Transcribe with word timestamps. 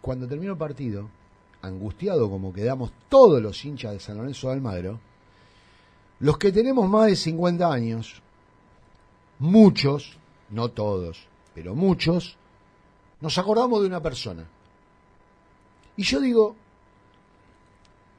cuando 0.00 0.26
terminó 0.26 0.52
el 0.52 0.58
partido, 0.58 1.08
angustiado 1.62 2.30
como 2.30 2.52
quedamos 2.52 2.92
todos 3.08 3.42
los 3.42 3.64
hinchas 3.64 3.92
de 3.92 4.00
San 4.00 4.16
Lorenzo 4.16 4.48
de 4.48 4.54
Almagro, 4.54 4.98
los 6.20 6.38
que 6.38 6.52
tenemos 6.52 6.88
más 6.88 7.06
de 7.06 7.16
50 7.16 7.72
años, 7.72 8.22
muchos, 9.38 10.18
no 10.50 10.68
todos, 10.68 11.26
pero 11.54 11.74
muchos, 11.74 12.36
nos 13.20 13.36
acordamos 13.38 13.80
de 13.80 13.86
una 13.86 14.00
persona. 14.00 14.46
Y 15.96 16.02
yo 16.02 16.20
digo, 16.20 16.56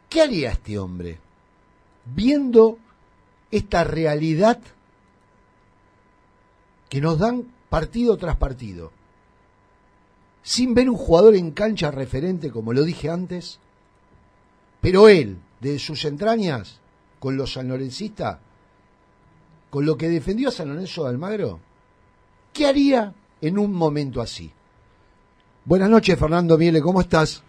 ¿qué 0.10 0.22
haría 0.22 0.52
este 0.52 0.78
hombre 0.78 1.20
viendo 2.06 2.78
esta 3.50 3.84
realidad 3.84 4.60
que 6.90 7.02
nos 7.02 7.18
dan 7.18 7.46
partido 7.70 8.18
tras 8.18 8.38
partido? 8.38 8.92
Sin 10.44 10.74
ver 10.74 10.90
un 10.90 10.98
jugador 10.98 11.36
en 11.36 11.52
cancha 11.52 11.92
referente, 11.92 12.52
como 12.52 12.74
lo 12.74 12.84
dije 12.84 13.10
antes, 13.10 13.60
pero 14.82 15.08
él, 15.08 15.38
de 15.60 15.78
sus 15.80 16.06
entrañas, 16.06 16.80
con 17.20 17.38
los 17.38 17.54
sanlorencistas, 17.54 18.40
con 19.70 19.86
lo 19.86 19.96
que 19.96 20.10
defendió 20.10 20.50
a 20.50 20.52
San 20.52 20.70
Lorenzo 20.70 21.04
de 21.04 21.10
Almagro, 21.10 21.60
¿qué 22.54 22.66
haría 22.66 23.14
en 23.42 23.60
un 23.60 23.74
momento 23.74 24.22
así? 24.22 24.52
Buenas 25.64 25.90
noches, 25.90 26.18
Fernando 26.18 26.58
Miele, 26.58 26.82
¿cómo 26.82 27.02
estás? 27.02 27.44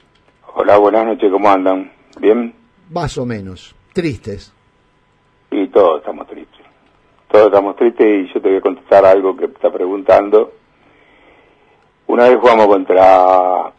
Hola, 0.55 0.77
buenas 0.77 1.06
noches, 1.06 1.31
¿cómo 1.33 1.51
andan? 1.51 1.91
¿Bien? 2.20 2.55
Más 2.91 3.17
o 3.17 3.25
menos. 3.25 3.75
Tristes. 3.95 4.53
Y 5.51 5.67
todos 5.69 6.01
estamos 6.01 6.27
tristes. 6.27 6.61
Todos 7.31 7.47
estamos 7.47 7.77
tristes 7.77 8.06
y 8.06 8.34
yo 8.34 8.43
te 8.43 8.48
voy 8.48 8.59
a 8.59 8.61
contestar 8.61 9.06
algo 9.06 9.34
que 9.34 9.47
está 9.47 9.73
preguntando 9.73 10.53
una 12.12 12.29
vez 12.29 12.39
jugamos 12.41 12.66
contra 12.66 13.73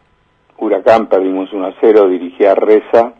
Huracán, 0.58 1.06
perdimos 1.06 1.52
1 1.52 1.66
a 1.68 1.74
0, 1.80 2.08
dirigía 2.08 2.56
Reza 2.56 3.12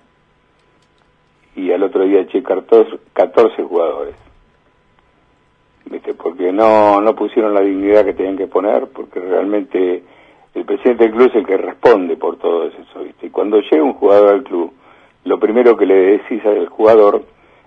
y 1.55 1.70
al 1.70 1.84
otro 1.84 2.02
día 2.02 2.22
eché 2.22 2.42
14, 2.42 3.62
jugadores. 3.62 4.16
¿Viste? 5.84 6.14
Porque 6.14 6.52
no, 6.52 7.00
no 7.00 7.14
pusieron 7.14 7.55
la 7.55 7.61
dignidad 7.61 8.05
que 8.05 8.14
tenían 8.14 8.36
que 8.36 8.48
poner, 8.48 8.89
porque 8.89 9.20
realmente 9.20 10.02
el 10.52 10.64
presidente 10.64 11.05
del 11.05 11.12
club 11.12 11.28
es 11.28 11.36
el 11.36 11.46
que 11.46 11.58
responde 11.58 12.17
por 12.17 12.36
todo 12.39 12.67
eso. 12.67 13.05
¿viste? 13.05 13.27
Y 13.28 13.30
cuando 13.30 13.61
llega 13.61 13.84
un 13.84 13.94
jugador 13.94 14.34
al 14.34 14.42
club, 14.42 14.72
lo 15.22 15.39
primero 15.39 15.77
que 15.77 15.86
le 15.86 15.94
decís 15.94 16.44
al 16.44 16.67
jugador, 16.67 17.22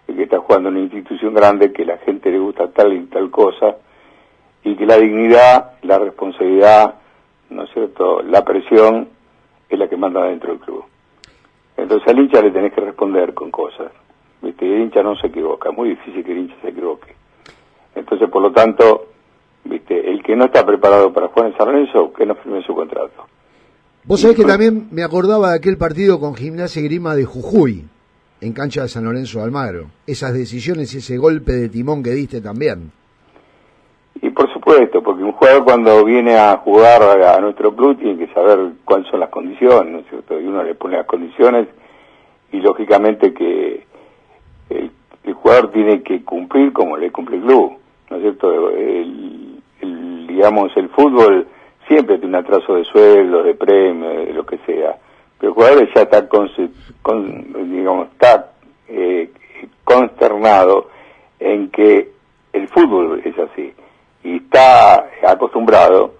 el 0.09 0.17
que 0.17 0.23
está 0.23 0.39
jugando 0.39 0.67
en 0.67 0.75
una 0.75 0.83
institución 0.83 1.33
grande, 1.33 1.71
que 1.71 1.85
la 1.85 1.97
gente 1.99 2.29
le 2.29 2.39
gusta 2.39 2.67
tal 2.71 2.91
y 2.91 3.05
tal 3.05 3.31
cosa, 3.31 3.77
y 4.65 4.75
que 4.75 4.85
la 4.85 4.97
dignidad, 4.97 5.77
la 5.83 5.97
responsabilidad, 5.97 6.95
¿no 7.49 7.63
es 7.63 7.69
cierto? 7.73 8.21
La 8.21 8.43
presión 8.43 9.09
es 9.69 9.79
la 9.79 9.87
que 9.87 9.97
manda 9.97 10.23
dentro 10.23 10.51
del 10.51 10.59
club. 10.59 10.83
Entonces 11.75 12.07
al 12.07 12.19
hincha 12.19 12.41
le 12.41 12.51
tenés 12.51 12.73
que 12.73 12.81
responder 12.81 13.33
con 13.33 13.51
cosas. 13.51 13.91
¿Viste? 14.41 14.65
el 14.65 14.83
hincha 14.83 15.01
no 15.01 15.15
se 15.15 15.27
equivoca, 15.27 15.69
es 15.69 15.75
muy 15.75 15.89
difícil 15.89 16.23
que 16.23 16.31
el 16.31 16.39
hincha 16.39 16.55
se 16.61 16.69
equivoque. 16.69 17.15
Entonces, 17.95 18.29
por 18.29 18.41
lo 18.43 18.51
tanto, 18.51 19.07
¿viste? 19.63 20.11
el 20.11 20.21
que 20.21 20.35
no 20.35 20.45
está 20.45 20.65
preparado 20.65 21.11
para 21.11 21.27
jugar 21.29 21.51
en 21.51 21.57
San 21.57 21.67
Lorenzo, 21.67 22.13
que 22.13 22.25
no 22.25 22.35
firme 22.35 22.61
su 22.63 22.75
contrato. 22.75 23.25
Vos 24.03 24.21
sabés 24.21 24.37
que 24.37 24.45
también 24.45 24.87
me 24.91 25.03
acordaba 25.03 25.51
de 25.51 25.57
aquel 25.57 25.77
partido 25.77 26.19
con 26.19 26.35
Gimnasia 26.35 26.81
Grima 26.81 27.15
de 27.15 27.25
Jujuy, 27.25 27.85
en 28.39 28.53
cancha 28.53 28.83
de 28.83 28.89
San 28.89 29.03
Lorenzo 29.03 29.39
de 29.39 29.45
Almagro. 29.45 29.87
Esas 30.05 30.33
decisiones 30.33 30.93
y 30.93 30.99
ese 30.99 31.17
golpe 31.17 31.53
de 31.53 31.69
timón 31.69 32.03
que 32.03 32.11
diste 32.11 32.39
también. 32.39 32.91
Supuesto, 34.67 35.01
porque 35.01 35.23
un 35.23 35.31
jugador 35.31 35.63
cuando 35.63 36.03
viene 36.03 36.37
a 36.37 36.57
jugar 36.57 37.01
a 37.01 37.39
nuestro 37.39 37.73
club 37.73 37.97
tiene 37.97 38.17
que 38.17 38.33
saber 38.33 38.71
cuáles 38.83 39.09
son 39.09 39.21
las 39.21 39.29
condiciones, 39.29 39.93
¿no 39.93 39.99
es 39.99 40.09
cierto? 40.09 40.37
Y 40.37 40.45
uno 40.45 40.61
le 40.61 40.75
pone 40.75 40.97
las 40.97 41.05
condiciones 41.05 41.69
y 42.51 42.59
lógicamente 42.59 43.33
que 43.33 43.85
el, 44.69 44.91
jugador 45.33 45.71
tiene 45.71 46.03
que 46.03 46.21
cumplir 46.25 46.73
como 46.73 46.97
le 46.97 47.13
cumple 47.13 47.37
el 47.37 47.43
club, 47.43 47.77
¿no 48.09 48.17
es 48.17 48.21
cierto? 48.23 48.71
El, 48.71 49.61
digamos, 50.27 50.75
el 50.75 50.89
fútbol 50.89 51.47
siempre 51.87 52.17
tiene 52.17 52.37
un 52.37 52.43
atraso 52.43 52.75
de 52.75 52.83
sueldo, 52.83 53.43
de 53.43 53.55
premio, 53.55 54.09
de 54.09 54.33
lo 54.33 54.45
que 54.45 54.57
sea, 54.65 54.97
pero 55.39 55.51
el 55.51 55.53
jugador 55.53 55.89
ya 55.95 56.01
está, 56.01 56.27
con, 56.27 56.49
digamos, 57.71 58.09
está 58.09 58.51
eh, 58.89 59.31
consternado 59.85 60.89
en 61.39 61.69
que 61.69 62.11
el 62.51 62.67
fútbol 62.67 63.21
es 63.23 63.39
así 63.39 63.73
y 64.27 64.35
está 64.37 65.07
acostumbrado 65.25 66.15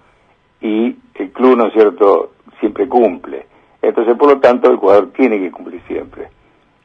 y 0.62 0.96
el 1.16 1.32
club, 1.34 1.58
¿no 1.58 1.68
es 1.68 1.74
cierto?, 1.74 2.32
siempre 2.62 2.88
cumple. 2.88 3.46
Entonces, 3.82 4.16
por 4.18 4.34
lo 4.34 4.40
tanto, 4.40 4.72
el 4.72 4.78
jugador 4.78 5.12
tiene 5.12 5.40
que 5.40 5.52
cumplir 5.52 5.82
siempre, 5.88 6.30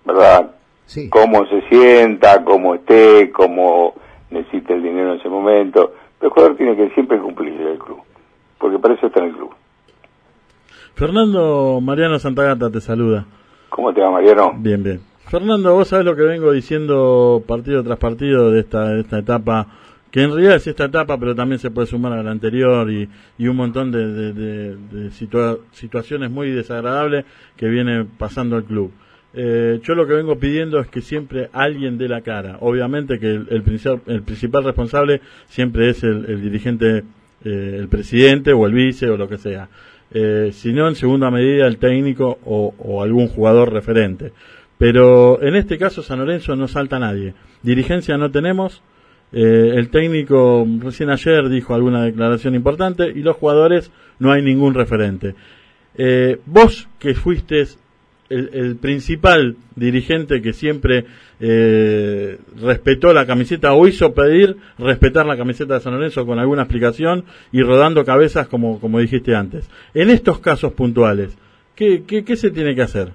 ¿verdad? 0.04 0.50
Sí. 0.86 1.08
Cómo 1.08 1.46
se 1.46 1.62
sienta, 1.68 2.42
cómo 2.44 2.74
esté, 2.74 3.30
cómo 3.30 3.94
necesita 4.30 4.74
el 4.74 4.82
dinero 4.82 5.12
en 5.12 5.20
ese 5.20 5.28
momento, 5.28 5.92
pero 6.18 6.28
el 6.28 6.34
jugador 6.34 6.56
tiene 6.56 6.76
que 6.76 6.90
siempre 6.90 7.18
cumplir 7.18 7.52
el 7.60 7.78
club, 7.78 8.00
porque 8.58 8.78
para 8.80 8.94
eso 8.94 9.06
está 9.06 9.20
en 9.20 9.26
el 9.26 9.36
club. 9.36 9.50
Fernando 10.94 11.80
Mariano 11.80 12.18
Santagata 12.18 12.68
te 12.68 12.80
saluda. 12.80 13.26
¿Cómo 13.68 13.94
te 13.94 14.00
va, 14.00 14.10
Mariano? 14.10 14.54
Bien, 14.56 14.82
bien. 14.82 15.00
Fernando, 15.28 15.72
vos 15.72 15.88
sabés 15.88 16.04
lo 16.04 16.16
que 16.16 16.22
vengo 16.22 16.50
diciendo 16.52 17.42
partido 17.46 17.82
tras 17.84 17.98
partido 17.98 18.50
de 18.50 18.60
esta, 18.60 18.88
de 18.88 19.00
esta 19.00 19.18
etapa 19.20 19.66
que 20.12 20.22
en 20.22 20.30
realidad 20.30 20.56
es 20.56 20.66
esta 20.66 20.84
etapa, 20.84 21.18
pero 21.18 21.34
también 21.34 21.58
se 21.58 21.70
puede 21.70 21.86
sumar 21.86 22.12
a 22.12 22.22
la 22.22 22.30
anterior 22.30 22.88
y, 22.92 23.08
y 23.38 23.48
un 23.48 23.56
montón 23.56 23.90
de, 23.90 24.32
de, 24.34 25.10
situaciones 25.72 26.30
muy 26.30 26.50
desagradables 26.50 27.24
que 27.56 27.66
viene 27.66 28.04
pasando 28.18 28.58
el 28.58 28.64
club. 28.64 28.92
Eh, 29.32 29.80
yo 29.82 29.94
lo 29.94 30.06
que 30.06 30.12
vengo 30.12 30.38
pidiendo 30.38 30.78
es 30.80 30.88
que 30.88 31.00
siempre 31.00 31.48
alguien 31.54 31.96
dé 31.96 32.08
la 32.08 32.20
cara. 32.20 32.58
Obviamente 32.60 33.18
que 33.18 33.30
el, 33.30 33.46
el, 33.48 33.62
principal, 33.62 34.64
responsable 34.64 35.22
siempre 35.48 35.88
es 35.88 36.04
el, 36.04 36.42
dirigente, 36.42 37.04
eh, 37.42 37.76
el 37.78 37.88
presidente 37.88 38.52
o 38.52 38.66
el 38.66 38.74
vice 38.74 39.08
o 39.08 39.16
lo 39.16 39.30
que 39.30 39.38
sea. 39.38 39.70
Eh, 40.10 40.50
si 40.52 40.74
no, 40.74 40.88
en 40.88 40.94
segunda 40.94 41.30
medida, 41.30 41.66
el 41.66 41.78
técnico 41.78 42.38
o, 42.44 42.74
o 42.76 43.02
algún 43.02 43.28
jugador 43.28 43.72
referente. 43.72 44.32
Pero 44.76 45.40
en 45.42 45.56
este 45.56 45.78
caso, 45.78 46.02
San 46.02 46.18
Lorenzo 46.18 46.54
no 46.54 46.68
salta 46.68 46.98
nadie. 46.98 47.32
Dirigencia 47.62 48.18
no 48.18 48.30
tenemos, 48.30 48.82
eh, 49.32 49.72
el 49.76 49.90
técnico 49.90 50.66
recién 50.80 51.10
ayer 51.10 51.48
dijo 51.48 51.74
alguna 51.74 52.04
declaración 52.04 52.54
importante 52.54 53.08
y 53.08 53.22
los 53.22 53.36
jugadores 53.36 53.90
no 54.18 54.30
hay 54.30 54.42
ningún 54.42 54.74
referente. 54.74 55.34
Eh, 55.96 56.38
vos 56.46 56.88
que 56.98 57.14
fuiste 57.14 57.64
el, 58.28 58.76
principal 58.76 59.56
dirigente 59.76 60.40
que 60.40 60.52
siempre 60.52 61.04
eh, 61.40 62.38
respetó 62.60 63.12
la 63.12 63.26
camiseta 63.26 63.74
o 63.74 63.86
hizo 63.86 64.14
pedir 64.14 64.56
respetar 64.78 65.26
la 65.26 65.36
camiseta 65.36 65.74
de 65.74 65.80
San 65.80 65.94
Lorenzo 65.94 66.24
con 66.24 66.38
alguna 66.38 66.62
explicación 66.62 67.24
y 67.52 67.62
rodando 67.62 68.04
cabezas 68.04 68.48
como, 68.48 68.80
como 68.80 68.98
dijiste 68.98 69.34
antes. 69.34 69.70
En 69.92 70.08
estos 70.08 70.38
casos 70.38 70.72
puntuales, 70.72 71.36
¿qué, 71.74 72.04
qué, 72.04 72.24
qué 72.24 72.36
se 72.36 72.50
tiene 72.50 72.74
que 72.74 72.82
hacer? 72.82 73.12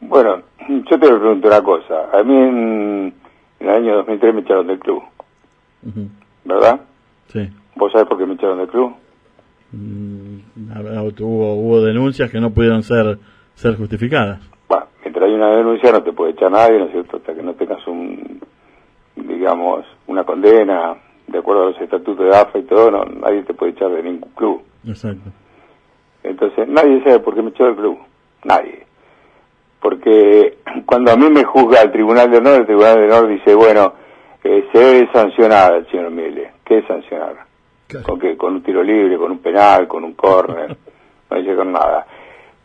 Bueno, 0.00 0.42
yo 0.68 0.98
te 0.98 0.98
pregunto 0.98 1.48
una 1.48 1.62
cosa. 1.62 2.10
A 2.12 2.22
mí 2.22 3.12
en 3.60 3.68
el 3.68 3.74
año 3.74 3.96
2003 3.96 4.34
me 4.34 4.40
echaron 4.42 4.66
del 4.66 4.78
club. 4.78 5.02
¿Verdad? 6.44 6.80
Sí. 7.28 7.48
¿Vos 7.76 7.92
sabés 7.92 8.08
por 8.08 8.18
qué 8.18 8.26
me 8.26 8.34
echaron 8.34 8.58
del 8.58 8.68
club? 8.68 8.94
Mm, 9.72 10.38
hubo, 11.20 11.54
hubo 11.54 11.82
denuncias 11.82 12.30
que 12.30 12.40
no 12.40 12.50
pudieron 12.50 12.82
ser 12.82 13.18
ser 13.54 13.76
justificadas. 13.76 14.40
Bueno, 14.68 14.86
mientras 15.02 15.26
hay 15.26 15.34
una 15.34 15.56
denuncia 15.56 15.90
no 15.90 16.02
te 16.02 16.12
puede 16.12 16.32
echar 16.32 16.50
nadie, 16.50 16.78
¿no 16.78 16.84
es 16.86 16.92
cierto? 16.92 17.16
Hasta 17.16 17.34
que 17.34 17.42
no 17.42 17.54
tengas 17.54 17.84
un, 17.88 18.40
digamos, 19.16 19.84
una 20.06 20.24
condena 20.24 20.96
de 21.26 21.38
acuerdo 21.38 21.64
a 21.64 21.66
los 21.70 21.80
estatutos 21.80 22.24
de 22.24 22.36
AFA 22.36 22.58
y 22.58 22.62
todo, 22.62 22.90
no, 22.90 23.04
nadie 23.04 23.42
te 23.42 23.54
puede 23.54 23.72
echar 23.72 23.90
de 23.90 24.02
ningún 24.02 24.30
club. 24.30 24.62
Exacto. 24.86 25.30
Entonces, 26.22 26.68
nadie 26.68 27.02
sabe 27.02 27.18
por 27.18 27.34
qué 27.34 27.42
me 27.42 27.50
echó 27.50 27.64
del 27.64 27.76
club. 27.76 27.98
Nadie 28.44 28.87
porque 29.80 30.58
cuando 30.86 31.12
a 31.12 31.16
mí 31.16 31.28
me 31.30 31.44
juzga 31.44 31.82
el 31.82 31.92
Tribunal 31.92 32.30
de 32.30 32.38
Honor, 32.38 32.60
el 32.60 32.66
Tribunal 32.66 32.96
de 32.96 33.04
Honor 33.04 33.28
dice, 33.28 33.54
bueno, 33.54 33.94
eh, 34.42 34.68
se 34.72 34.78
debe 34.78 35.12
sancionar 35.12 35.72
al 35.74 35.90
señor 35.90 36.10
Miele. 36.10 36.52
¿Qué 36.64 36.78
es 36.78 36.86
sancionar? 36.86 37.36
¿Con 38.02 38.18
qué? 38.18 38.36
Con 38.36 38.54
un 38.54 38.62
tiro 38.62 38.82
libre, 38.82 39.16
con 39.16 39.32
un 39.32 39.38
penal, 39.38 39.88
con 39.88 40.04
un 40.04 40.12
córner, 40.12 40.76
no 41.30 41.36
dice 41.36 41.54
con 41.56 41.72
nada. 41.72 42.06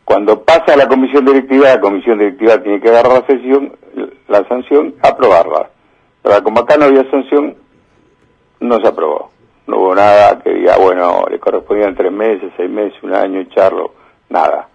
Cuando 0.03 0.43
pasa 0.43 0.73
a 0.73 0.77
la 0.77 0.87
comisión 0.87 1.25
directiva, 1.25 1.69
la 1.69 1.79
comisión 1.79 2.19
directiva 2.19 2.61
tiene 2.61 2.81
que 2.81 2.91
dar 2.91 3.07
la 3.07 3.25
sanción, 3.25 3.71
la 4.27 4.45
sanción, 4.47 4.95
aprobarla. 5.01 5.69
Pero 6.21 6.43
como 6.43 6.59
acá 6.61 6.75
no 6.77 6.85
había 6.85 7.09
sanción, 7.09 7.55
no 8.59 8.79
se 8.81 8.87
aprobó. 8.87 9.31
No 9.65 9.77
hubo 9.77 9.95
nada 9.95 10.39
que 10.39 10.53
diga, 10.53 10.77
bueno, 10.77 11.25
le 11.29 11.39
correspondían 11.39 11.95
tres 11.95 12.11
meses, 12.11 12.51
seis 12.57 12.69
meses, 12.69 13.01
un 13.01 13.15
año 13.15 13.39
echarlo, 13.39 13.93
nada. 14.29 14.67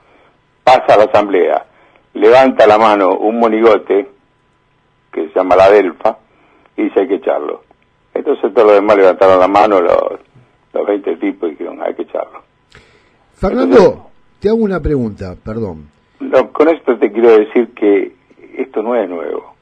Pasa 0.64 0.94
a 0.94 0.96
la 0.96 1.05
asamblea 1.05 1.68
levanta 2.15 2.67
la 2.67 2.79
mano 2.79 3.17
un 3.19 3.39
monigote, 3.39 4.09
que 5.13 5.29
se 5.29 5.35
llama 5.35 5.57
la 5.57 5.71
Delfa, 5.71 6.19
y 6.77 6.85
dice 6.85 7.01
hay 7.01 7.09
que 7.09 7.15
echarlo. 7.17 7.63
Entonces 8.15 8.53
todos 8.53 8.69
los 8.69 8.77
demás 8.77 8.97
levantaron 8.97 9.39
la 9.39 9.49
mano, 9.49 9.81
los, 9.81 10.21
los 10.73 10.87
20 10.87 11.17
tipos, 11.17 11.49
y 11.49 11.53
dijeron 11.53 11.81
hay 11.83 11.95
que 11.95 12.03
echarlo. 12.03 12.43
Fernando, 13.35 14.11
te 14.41 14.49
hago 14.49 14.59
una 14.59 14.81
pregunta, 14.81 15.37
perdón. 15.45 15.91
No, 16.21 16.53
con 16.53 16.69
esto 16.69 16.99
te 16.99 17.13
quiero 17.13 17.31
decir 17.39 17.73
que 17.75 18.13
esto 18.57 18.83
no 18.83 18.97
es 18.97 19.09
nuevo. 19.09 19.55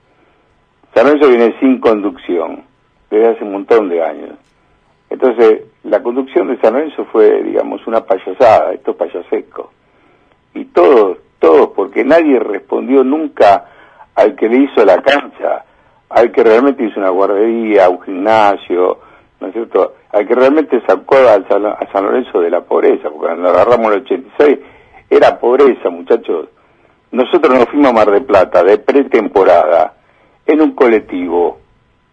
San 0.94 1.06
Lorenzo 1.06 1.28
viene 1.28 1.54
sin 1.60 1.78
conducción 1.78 2.64
desde 3.10 3.28
hace 3.28 3.44
un 3.44 3.52
montón 3.52 3.90
de 3.90 4.02
años. 4.02 4.38
Entonces, 5.10 5.64
la 5.84 6.02
conducción 6.02 6.48
de 6.48 6.58
San 6.60 6.72
Lorenzo 6.72 7.04
fue, 7.12 7.42
digamos, 7.42 7.86
una 7.86 8.04
payasada, 8.04 8.72
esto 8.72 8.92
es 8.92 8.96
payasesco. 8.96 9.70
Y 10.54 10.64
todos, 10.66 11.18
todos, 11.38 11.70
porque 11.70 12.04
nadie 12.04 12.38
respondió 12.38 13.04
nunca 13.04 13.66
al 14.14 14.34
que 14.34 14.48
le 14.48 14.64
hizo 14.64 14.84
la 14.84 15.02
cancha, 15.02 15.64
al 16.08 16.32
que 16.32 16.42
realmente 16.42 16.84
hizo 16.84 17.00
una 17.00 17.10
guardería, 17.10 17.88
un 17.88 18.00
gimnasio, 18.02 18.98
¿no 19.40 19.48
es 19.48 19.52
cierto? 19.52 19.94
Al 20.12 20.26
que 20.26 20.34
realmente 20.34 20.80
sacó 20.86 21.16
a 21.16 21.42
San, 21.48 22.04
Lorenzo 22.04 22.40
de 22.40 22.50
la 22.50 22.62
pobreza, 22.62 23.10
porque 23.10 23.26
cuando 23.26 23.48
agarramos 23.48 23.92
el 23.92 24.02
86 24.02 24.58
era 25.10 25.38
pobreza, 25.38 25.90
muchachos. 25.90 26.48
Nosotros 27.12 27.54
nos 27.54 27.68
fuimos 27.68 27.90
a 27.90 27.94
Mar 27.94 28.10
de 28.10 28.20
Plata 28.22 28.62
de 28.64 28.78
pretemporada 28.78 29.94
en 30.46 30.60
un 30.60 30.72
colectivo 30.72 31.58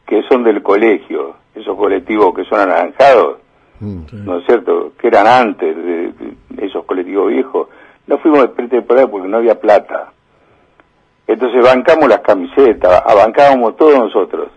que 0.06 0.22
son 0.30 0.44
del 0.44 0.62
colegio, 0.62 1.36
esos 1.56 1.78
colectivos 1.78 2.34
que 2.36 2.44
son 2.46 2.60
anaranjados, 2.60 3.38
mm. 3.80 4.26
¿no 4.26 4.40
es 4.40 4.46
cierto? 4.46 4.94
Que 5.00 5.08
eran 5.08 5.28
antes 5.28 5.76
de, 5.76 6.14
esos 6.58 6.86
colectivos 6.86 7.30
viejos. 7.32 7.68
No 8.08 8.18
fuimos 8.18 8.42
de 8.42 8.48
pretemporada 8.50 9.08
porque 9.08 9.28
no 9.28 9.38
había 9.38 9.60
plata. 9.60 10.12
Entonces 11.28 11.64
bancamos 11.64 12.10
las 12.10 12.20
camisetas, 12.20 13.02
abancábamos 13.06 13.78
todos 13.78 13.98
nosotros 13.98 14.50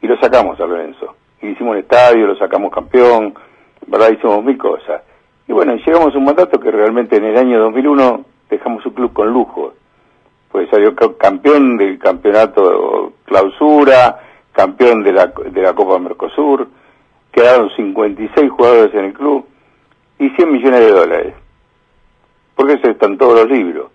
y 0.00 0.06
lo 0.06 0.16
sacamos 0.18 0.58
a 0.60 0.66
Lorenzo. 0.66 1.14
Y 1.42 1.48
hicimos 1.48 1.72
un 1.72 1.78
estadio, 1.78 2.26
lo 2.26 2.36
sacamos 2.36 2.72
campeón, 2.72 3.34
¿verdad? 3.86 4.10
Hicimos 4.10 4.42
mil 4.42 4.56
cosas. 4.56 5.02
Y 5.46 5.52
bueno, 5.52 5.76
llegamos 5.76 6.14
a 6.14 6.18
un 6.18 6.24
mandato 6.24 6.58
que 6.58 6.70
realmente 6.70 7.16
en 7.16 7.24
el 7.24 7.36
año 7.36 7.60
2001 7.60 8.24
dejamos 8.50 8.84
un 8.86 8.92
club 8.92 9.12
con 9.12 9.32
lujo. 9.32 9.74
Pues 10.50 10.68
salió 10.70 10.94
campeón 10.96 11.76
del 11.76 11.98
campeonato 11.98 13.12
clausura, 13.24 14.20
campeón 14.52 15.02
de 15.02 15.12
la, 15.12 15.26
de 15.26 15.62
la 15.62 15.74
Copa 15.74 15.98
Mercosur, 15.98 16.66
quedaron 17.30 17.70
56 17.76 18.50
jugadores 18.50 18.94
en 18.94 19.04
el 19.04 19.12
club 19.12 19.46
y 20.18 20.30
100 20.30 20.50
millones 20.50 20.80
de 20.80 20.90
dólares. 20.90 21.34
Porque 22.56 22.72
eso 22.72 22.90
están 22.90 23.16
todos 23.16 23.40
los 23.40 23.50
libros. 23.50 23.92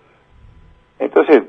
Entonces, 0.99 1.43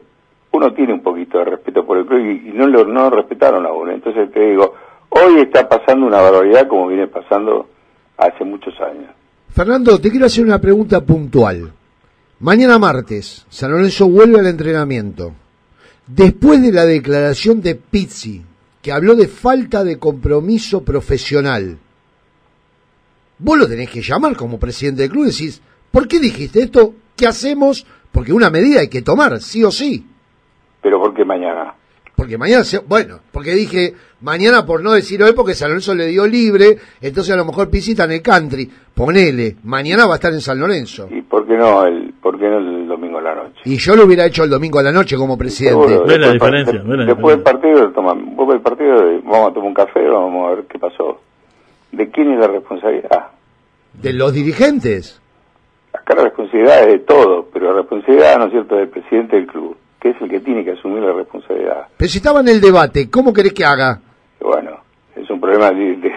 uno 0.53 0.73
tiene 0.73 0.93
un 0.93 1.03
poquito 1.03 1.38
de 1.38 1.44
respeto 1.44 1.85
por 1.85 1.99
el 1.99 2.06
club 2.06 2.20
y, 2.20 2.53
no 2.53 2.67
lo 2.67 2.85
no 2.85 3.11
respetaron 3.11 3.67
a 3.67 3.73
uno. 3.73 3.93
Entonces 3.93 4.31
te 4.32 4.41
digo, 4.41 4.75
hoy 5.11 5.41
está 5.41 5.69
pasando 5.69 6.06
una 6.06 6.20
barbaridad 6.20 6.69
como 6.69 6.88
viene 6.88 7.06
pasando 7.06 7.69
hace 8.17 8.44
muchos 8.44 8.75
años. 8.81 9.11
Fernando, 9.50 9.99
te 9.99 10.11
quiero 10.11 10.26
hacer 10.26 10.44
una 10.44 10.61
pregunta 10.61 11.00
puntual. 11.00 11.73
Mañana 12.41 12.79
martes, 12.79 13.47
San 13.49 13.70
Lorenzo 13.70 14.08
vuelve 14.08 14.41
al 14.41 14.47
entrenamiento. 14.47 15.32
Después 16.06 16.61
de 16.62 16.73
la 16.73 16.85
declaración 16.85 17.61
de 17.61 17.76
Pizzi, 17.76 18.43
que 18.81 18.93
habló 18.93 19.15
de 19.15 19.29
falta 19.29 19.85
de 19.85 19.99
compromiso 19.99 20.82
profesional, 20.82 21.79
vos 23.38 23.58
lo 23.58 23.69
tenés 23.69 23.88
que 23.88 24.03
llamar 24.03 24.37
como 24.37 24.58
presidente 24.58 25.03
del 25.03 25.11
club 25.11 25.25
y 25.25 25.31
decís, 25.31 25.62
¿por 25.91 26.08
qué 26.08 26.19
dijiste 26.19 26.62
esto? 26.62 26.94
¿Qué 27.17 27.26
hacemos? 27.26 27.87
Porque 28.11 28.32
una 28.32 28.50
medida 28.50 28.81
hay 28.81 28.88
que 28.88 29.03
tomar, 29.03 29.41
sí 29.41 29.64
o 29.64 29.70
sí. 29.70 30.06
¿Pero 30.82 31.00
por 31.00 31.14
qué 31.14 31.25
mañana? 31.25 31.75
Porque 32.14 32.37
mañana, 32.37 32.62
bueno, 32.87 33.20
porque 33.32 33.53
dije 33.53 33.94
mañana 34.20 34.64
por 34.64 34.82
no 34.82 34.93
decir 34.93 35.23
hoy 35.23 35.32
porque 35.32 35.55
San 35.55 35.70
Lorenzo 35.70 35.94
le 35.94 36.06
dio 36.06 36.26
libre, 36.26 36.76
entonces 37.00 37.32
a 37.32 37.37
lo 37.37 37.44
mejor 37.44 37.70
visita 37.70 38.05
en 38.05 38.12
el 38.12 38.23
country, 38.23 38.70
ponele, 38.94 39.56
mañana 39.64 40.06
va 40.06 40.12
a 40.12 40.17
estar 40.17 40.32
en 40.32 40.41
San 40.41 40.59
Lorenzo. 40.61 41.09
¿Y 41.11 41.23
por 41.23 41.47
qué 41.47 41.56
no 41.56 41.85
el, 41.87 42.12
por 42.23 42.38
qué 42.38 42.49
no 42.49 42.59
el 42.59 42.87
domingo 42.87 43.19
a 43.19 43.23
la 43.23 43.35
noche? 43.35 43.61
Y 43.65 43.76
yo 43.76 43.97
lo 43.97 44.05
hubiera 44.05 44.26
hecho 44.26 44.44
el 44.44 44.50
domingo 44.50 44.79
a 44.79 44.82
la 44.82 44.93
noche 44.93 45.17
como 45.17 45.38
presidente. 45.38 45.99
Ve 46.06 46.19
la 46.19 46.32
diferencia. 46.32 46.82
después 46.82 47.37
del 47.37 47.43
partido, 47.43 47.91
toma, 47.91 48.15
del 48.15 48.61
partido 48.61 49.20
vamos 49.25 49.50
a 49.50 49.55
tomar 49.55 49.69
un 49.69 49.75
café, 49.75 50.06
vamos 50.06 50.47
a 50.47 50.55
ver 50.56 50.65
qué 50.67 50.79
pasó. 50.79 51.20
¿De 51.93 52.11
quién 52.11 52.32
es 52.32 52.41
la 52.41 52.49
responsabilidad? 52.49 53.29
De 53.94 54.12
los 54.12 54.32
dirigentes. 54.32 55.21
Acá 55.93 56.15
la 56.15 56.25
responsabilidad 56.25 56.81
es 56.81 56.87
de 56.87 56.99
todo, 57.00 57.49
pero 57.53 57.67
la 57.67 57.81
responsabilidad, 57.81 58.39
¿no 58.39 58.47
es 58.47 58.53
cierto?, 58.53 58.77
del 58.77 58.89
presidente 58.89 59.37
del 59.37 59.47
club 59.47 59.77
que 60.03 60.11
es 60.11 60.21
el 60.21 60.29
que 60.29 60.41
tiene 60.41 60.65
que 60.65 60.73
asumir 60.73 61.00
la 61.00 61.12
responsabilidad. 61.12 61.87
Pero 61.97 62.11
si 62.11 62.19
estaba 62.19 62.41
en 62.41 62.49
el 62.49 62.61
debate, 62.61 63.09
¿cómo 63.09 63.33
querés 63.33 63.53
que 63.53 63.65
haga? 63.65 64.00
Bueno, 64.41 64.81
es 65.15 65.31
un 65.31 65.41
problema 65.41 65.71
del 65.71 66.12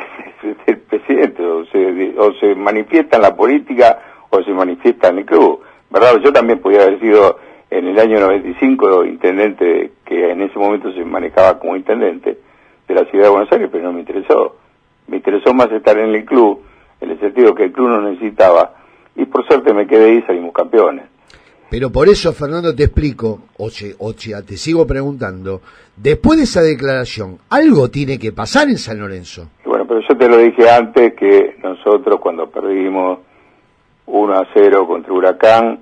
presidente, 0.89 1.45
o 1.45 1.63
se, 1.67 2.15
o 2.17 2.33
se 2.39 2.55
manifiesta 2.55 3.17
en 3.17 3.21
la 3.21 3.35
política 3.35 3.99
o 4.31 4.41
se 4.41 4.51
manifiesta 4.51 5.09
en 5.09 5.19
el 5.19 5.25
club. 5.25 5.61
¿Verdad? 5.91 6.19
Yo 6.23 6.33
también 6.33 6.59
podía 6.61 6.81
haber 6.81 6.99
sido 6.99 7.37
en 7.69 7.87
el 7.87 7.99
año 7.99 8.19
95 8.21 9.05
intendente, 9.05 9.91
que 10.03 10.31
en 10.31 10.41
ese 10.41 10.57
momento 10.57 10.91
se 10.91 11.05
manejaba 11.05 11.59
como 11.59 11.75
intendente 11.75 12.39
de 12.87 12.93
la 12.95 13.05
ciudad 13.05 13.25
de 13.25 13.29
Buenos 13.29 13.51
Aires, 13.51 13.69
pero 13.71 13.83
no 13.83 13.93
me 13.93 13.99
interesó. 13.99 14.55
Me 15.05 15.17
interesó 15.17 15.53
más 15.53 15.71
estar 15.71 15.95
en 15.99 16.15
el 16.15 16.25
club, 16.25 16.63
en 17.01 17.11
el 17.11 17.19
sentido 17.19 17.53
que 17.53 17.65
el 17.65 17.71
club 17.71 17.89
no 17.89 18.01
necesitaba, 18.01 18.73
y 19.15 19.25
por 19.25 19.45
suerte 19.47 19.73
me 19.73 19.87
quedé 19.87 20.15
y 20.15 20.21
salimos 20.23 20.53
campeones. 20.53 21.05
Pero 21.69 21.91
por 21.91 22.07
eso, 22.07 22.31
Fernando, 22.31 22.75
te 22.75 22.83
explico, 22.83 23.41
o, 23.57 23.69
o 23.99 24.13
te 24.13 24.57
sigo 24.57 24.85
preguntando, 24.85 25.61
después 25.95 26.37
de 26.37 26.43
esa 26.43 26.61
declaración, 26.61 27.39
algo 27.49 27.89
tiene 27.89 28.19
que 28.19 28.31
pasar 28.31 28.69
en 28.69 28.77
San 28.77 28.99
Lorenzo. 28.99 29.49
Bueno, 29.65 29.85
pero 29.87 30.01
yo 30.07 30.15
te 30.17 30.29
lo 30.29 30.37
dije 30.37 30.69
antes 30.69 31.13
que 31.15 31.57
nosotros 31.63 32.19
cuando 32.19 32.49
perdimos 32.49 33.19
1 34.05 34.33
a 34.33 34.47
0 34.53 34.87
contra 34.87 35.13
Huracán, 35.13 35.79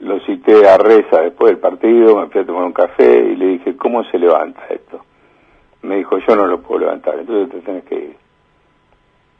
lo 0.00 0.20
cité 0.20 0.66
a 0.68 0.78
Reza 0.78 1.20
después 1.20 1.50
del 1.50 1.58
partido, 1.58 2.20
me 2.20 2.28
fui 2.28 2.40
a 2.40 2.46
tomar 2.46 2.64
un 2.64 2.72
café 2.72 3.26
y 3.32 3.36
le 3.36 3.46
dije, 3.46 3.76
¿cómo 3.76 4.04
se 4.04 4.18
levanta 4.18 4.62
esto? 4.70 5.04
Me 5.82 5.96
dijo, 5.96 6.16
yo 6.18 6.36
no 6.36 6.46
lo 6.46 6.62
puedo 6.62 6.80
levantar, 6.80 7.18
entonces 7.18 7.50
te 7.50 7.60
tenés 7.60 7.84
que 7.84 7.94
ir. 7.94 8.23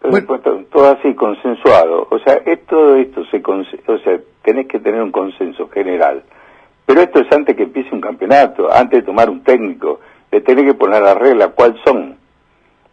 Entonces, 0.04 0.70
todo 0.70 0.90
así, 0.90 1.14
consensuado. 1.14 2.06
O 2.10 2.18
sea, 2.18 2.40
todo 2.68 2.96
esto 2.96 3.24
se... 3.26 3.42
O 3.46 3.98
sea, 3.98 4.20
tenés 4.42 4.66
que 4.66 4.78
tener 4.78 5.02
un 5.02 5.10
consenso 5.10 5.68
general. 5.68 6.22
Pero 6.86 7.00
esto 7.00 7.20
es 7.20 7.32
antes 7.32 7.56
que 7.56 7.62
empiece 7.62 7.94
un 7.94 8.00
campeonato, 8.00 8.72
antes 8.72 9.00
de 9.00 9.06
tomar 9.06 9.30
un 9.30 9.42
técnico, 9.42 10.00
le 10.30 10.40
tenés 10.42 10.66
que 10.66 10.74
poner 10.74 11.02
las 11.02 11.16
reglas, 11.16 11.50
cuáles 11.54 11.80
son, 11.84 12.16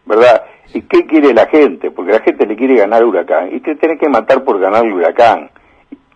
¿verdad? 0.06 0.44
¿Y 0.74 0.84
qué 0.84 1.06
quiere 1.06 1.34
la 1.34 1.48
gente? 1.48 1.92
Porque 1.92 2.14
la 2.14 2.22
gente 2.22 2.46
le 2.46 2.56
quiere 2.56 2.76
ganar 2.76 3.04
Huracán, 3.04 3.54
y 3.54 3.60
te 3.60 3.76
tenés 3.76 4.00
que 4.00 4.08
matar 4.08 4.44
por 4.44 4.60
ganar 4.60 4.86
el 4.86 4.94
Huracán. 4.94 5.50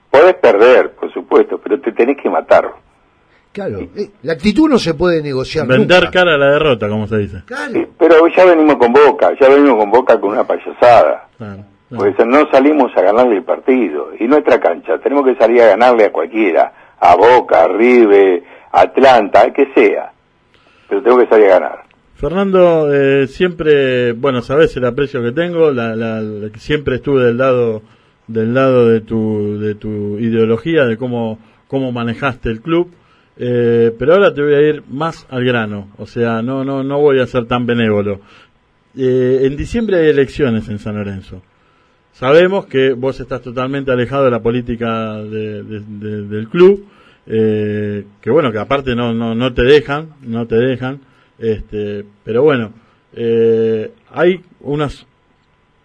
Podés 0.09 0.35
perder, 0.35 0.91
por 0.91 1.11
supuesto, 1.11 1.57
pero 1.57 1.81
te 1.81 1.91
tenés 1.91 2.15
que 2.17 2.29
matar. 2.29 2.71
Claro, 3.55 3.79
eh, 3.95 4.09
la 4.23 4.33
actitud 4.33 4.69
no 4.69 4.77
se 4.77 4.95
puede 4.95 5.23
negociar. 5.23 5.65
Vender 5.65 6.09
cara 6.11 6.35
a 6.35 6.37
la 6.37 6.51
derrota, 6.51 6.89
como 6.89 7.07
se 7.07 7.17
dice. 7.19 7.43
Claro. 7.45 7.87
pero 7.97 8.27
ya 8.27 8.43
venimos 8.43 8.75
con 8.75 8.91
Boca, 8.91 9.31
ya 9.39 9.47
venimos 9.47 9.77
con 9.77 9.89
Boca 9.91 10.19
con 10.19 10.31
una 10.31 10.43
payasada. 10.43 11.29
Claro. 11.37 11.63
Pues 11.89 12.13
no 12.25 12.51
salimos 12.51 12.91
a 12.97 13.01
ganarle 13.01 13.37
el 13.37 13.43
partido. 13.43 14.09
Y 14.19 14.27
nuestra 14.27 14.59
cancha, 14.59 14.97
tenemos 14.97 15.23
que 15.23 15.35
salir 15.35 15.61
a 15.61 15.67
ganarle 15.67 16.03
a 16.03 16.11
cualquiera. 16.11 16.73
A 16.99 17.15
Boca, 17.15 17.63
a 17.63 18.81
Atlanta, 18.81 19.39
al 19.39 19.53
que 19.53 19.71
sea. 19.73 20.11
Pero 20.89 21.01
tengo 21.01 21.19
que 21.19 21.27
salir 21.27 21.45
a 21.45 21.59
ganar. 21.59 21.83
Fernando, 22.15 22.93
eh, 22.93 23.27
siempre, 23.27 24.11
bueno, 24.11 24.41
sabes 24.41 24.75
el 24.75 24.83
aprecio 24.83 25.23
que 25.23 25.31
tengo, 25.31 25.71
la, 25.71 25.95
la, 25.95 26.21
siempre 26.57 26.95
estuve 26.95 27.23
del 27.23 27.37
lado 27.37 27.81
del 28.27 28.53
lado 28.53 28.89
de 28.89 29.01
tu, 29.01 29.59
de 29.59 29.75
tu 29.75 30.17
ideología, 30.19 30.85
de 30.85 30.97
cómo, 30.97 31.39
cómo 31.67 31.91
manejaste 31.91 32.49
el 32.49 32.61
club. 32.61 32.91
Eh, 33.37 33.93
pero 33.97 34.13
ahora 34.13 34.33
te 34.33 34.41
voy 34.41 34.53
a 34.53 34.61
ir 34.61 34.83
más 34.89 35.27
al 35.29 35.43
grano, 35.43 35.89
o 35.97 36.05
sea, 36.05 36.41
no, 36.41 36.63
no, 36.63 36.83
no 36.83 36.99
voy 36.99 37.19
a 37.19 37.27
ser 37.27 37.45
tan 37.45 37.65
benévolo. 37.65 38.21
Eh, 38.97 39.41
en 39.43 39.57
diciembre 39.57 39.97
hay 39.97 40.09
elecciones 40.09 40.69
en 40.69 40.79
San 40.79 40.95
Lorenzo. 40.95 41.41
Sabemos 42.13 42.65
que 42.65 42.93
vos 42.93 43.19
estás 43.19 43.41
totalmente 43.41 43.91
alejado 43.91 44.23
de 44.25 44.31
la 44.31 44.41
política 44.41 45.15
del 45.21 46.47
club, 46.49 46.85
eh, 47.27 48.05
que 48.21 48.29
bueno, 48.29 48.53
que 48.53 48.59
aparte 48.59 48.95
no, 48.95 49.13
no, 49.13 49.35
no 49.35 49.53
te 49.53 49.63
dejan, 49.63 50.13
no 50.21 50.47
te 50.47 50.55
dejan, 50.55 51.01
este, 51.37 52.05
pero 52.23 52.43
bueno, 52.43 52.71
eh, 53.13 53.91
hay 54.11 54.39
unas 54.61 55.05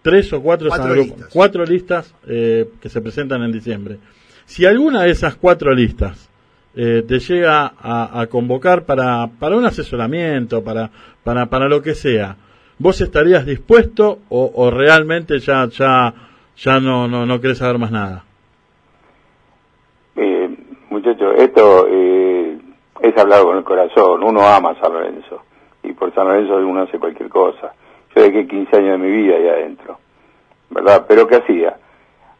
tres 0.01 0.31
o 0.31 0.41
cuatro 0.41 0.69
cuatro 0.69 0.95
listas, 0.95 1.29
cuatro 1.33 1.65
listas 1.65 2.15
que 2.25 2.89
se 2.89 3.01
presentan 3.01 3.43
en 3.43 3.51
diciembre. 3.51 3.97
Si 4.45 4.65
alguna 4.65 5.03
de 5.03 5.11
esas 5.11 5.35
cuatro 5.35 5.73
listas 5.75 6.30
te 6.73 7.19
llega 7.19 7.73
a, 7.81 8.25
convocar 8.29 8.83
para, 8.85 9.27
para 9.39 9.57
un 9.57 9.65
asesoramiento, 9.65 10.63
para, 10.63 10.89
para, 11.23 11.47
para 11.47 11.67
lo 11.67 11.81
que 11.81 11.95
sea, 11.95 12.37
¿Vos 12.81 12.99
estarías 12.99 13.45
dispuesto 13.45 14.21
o, 14.29 14.71
realmente 14.71 15.37
ya 15.37 15.67
ya 15.67 16.11
ya 16.57 16.79
no 16.79 17.07
no 17.07 17.27
no 17.27 17.39
querés 17.39 17.59
saber 17.59 17.77
más 17.77 17.91
nada? 17.91 18.23
Eh, 20.15 20.49
muchachos, 20.89 21.35
esto 21.37 21.85
eh, 21.87 22.57
es 23.01 23.17
hablar 23.19 23.43
con 23.43 23.57
el 23.57 23.63
corazón. 23.63 24.23
Uno 24.23 24.41
ama 24.47 24.71
a 24.71 24.81
San 24.81 24.93
Lorenzo 24.93 25.43
y 25.83 25.93
por 25.93 26.11
San 26.15 26.27
Lorenzo 26.27 26.55
uno 26.55 26.81
hace 26.81 26.97
cualquier 26.97 27.29
cosa. 27.29 27.71
Yo 28.15 28.23
dejé 28.23 28.47
15 28.47 28.75
años 28.75 28.91
de 28.93 28.97
mi 28.97 29.11
vida 29.15 29.35
ahí 29.35 29.47
adentro, 29.47 29.99
¿verdad? 30.71 31.05
Pero 31.07 31.27
¿qué 31.27 31.35
hacía? 31.35 31.77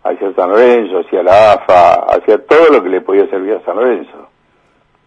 Hacia 0.04 0.34
San 0.34 0.50
Lorenzo, 0.50 1.00
hacia 1.00 1.24
la 1.24 1.54
AFA, 1.54 1.94
hacia 2.16 2.44
todo 2.46 2.70
lo 2.72 2.84
que 2.84 2.90
le 2.90 3.02
podía 3.02 3.28
servir 3.28 3.54
a 3.54 3.66
San 3.66 3.76
Lorenzo. 3.76 4.30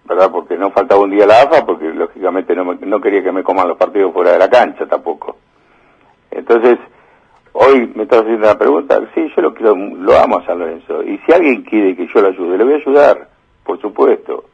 ¿Verdad? 0.05 0.31
Porque 0.31 0.57
no 0.57 0.71
faltaba 0.71 1.03
un 1.03 1.11
día 1.11 1.27
la 1.27 1.43
AFA, 1.43 1.65
porque 1.65 1.87
lógicamente 1.87 2.55
no, 2.55 2.75
no 2.75 3.01
quería 3.01 3.23
que 3.23 3.33
me 3.33 3.43
coman 3.43 3.69
los 3.69 3.79
partidos 3.79 4.13
fuera 4.13 4.33
de 4.33 4.39
la 4.39 4.51
cancha 4.51 4.87
tampoco. 4.87 5.37
Entonces, 6.31 6.79
hoy 7.53 7.91
me 7.95 8.03
estás 8.03 8.23
haciendo 8.23 8.47
la 8.47 8.59
pregunta, 8.59 9.01
sí, 9.15 9.33
yo 9.35 9.43
lo 9.43 9.55
quiero, 9.55 9.75
lo 9.75 10.17
amo 10.19 10.39
a 10.39 10.47
San 10.47 10.59
Lorenzo. 10.59 11.03
Y 11.03 11.19
si 11.19 11.33
alguien 11.33 11.63
quiere 11.63 11.97
que 11.97 12.07
yo 12.07 12.21
lo 12.21 12.29
ayude, 12.29 12.59
le 12.59 12.65
voy 12.65 12.75
a 12.75 12.77
ayudar, 12.77 13.29
por 13.65 13.81
supuesto. 13.81 14.45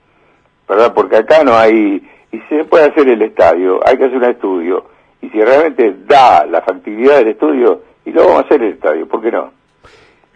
¿Verdad? 0.68 0.94
Porque 0.94 1.16
acá 1.16 1.42
no 1.42 1.54
hay, 1.54 2.08
y 2.30 2.38
si 2.38 2.56
se 2.56 2.64
puede 2.64 2.84
hacer 2.84 3.08
el 3.08 3.20
estadio, 3.22 3.80
hay 3.84 3.96
que 3.96 4.04
hacer 4.04 4.18
un 4.18 4.24
estudio. 4.24 4.84
Y 5.20 5.28
si 5.30 5.42
realmente 5.42 5.96
da 6.06 6.46
la 6.46 6.62
factibilidad 6.62 7.18
del 7.18 7.28
estudio, 7.28 7.82
y 8.04 8.12
lo 8.12 8.22
vamos 8.22 8.42
a 8.42 8.46
hacer 8.46 8.62
el 8.62 8.74
estadio, 8.74 9.08
¿por 9.08 9.20
qué 9.20 9.32
no? 9.32 9.59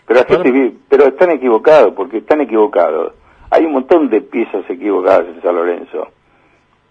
Pero, 0.06 0.20
pero 0.88 1.06
están 1.06 1.30
equivocados, 1.30 1.94
porque 1.94 2.18
están 2.18 2.40
equivocados. 2.40 3.14
Hay 3.50 3.64
un 3.64 3.72
montón 3.72 4.10
de 4.10 4.20
piezas 4.20 4.68
equivocadas 4.68 5.26
en 5.28 5.42
San 5.42 5.54
Lorenzo. 5.54 6.08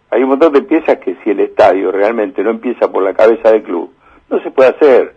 Hay 0.10 0.24
un 0.24 0.30
montón 0.30 0.54
de 0.54 0.62
piezas 0.62 1.00
que 1.00 1.16
si 1.24 1.32
el 1.32 1.40
estadio 1.40 1.92
realmente 1.92 2.44
no 2.44 2.52
empieza 2.52 2.92
por 2.92 3.04
la 3.04 3.14
cabeza 3.14 3.52
del 3.52 3.64
club, 3.64 3.92
no 4.30 4.40
se 4.42 4.52
puede 4.52 4.70
hacer. 4.70 5.16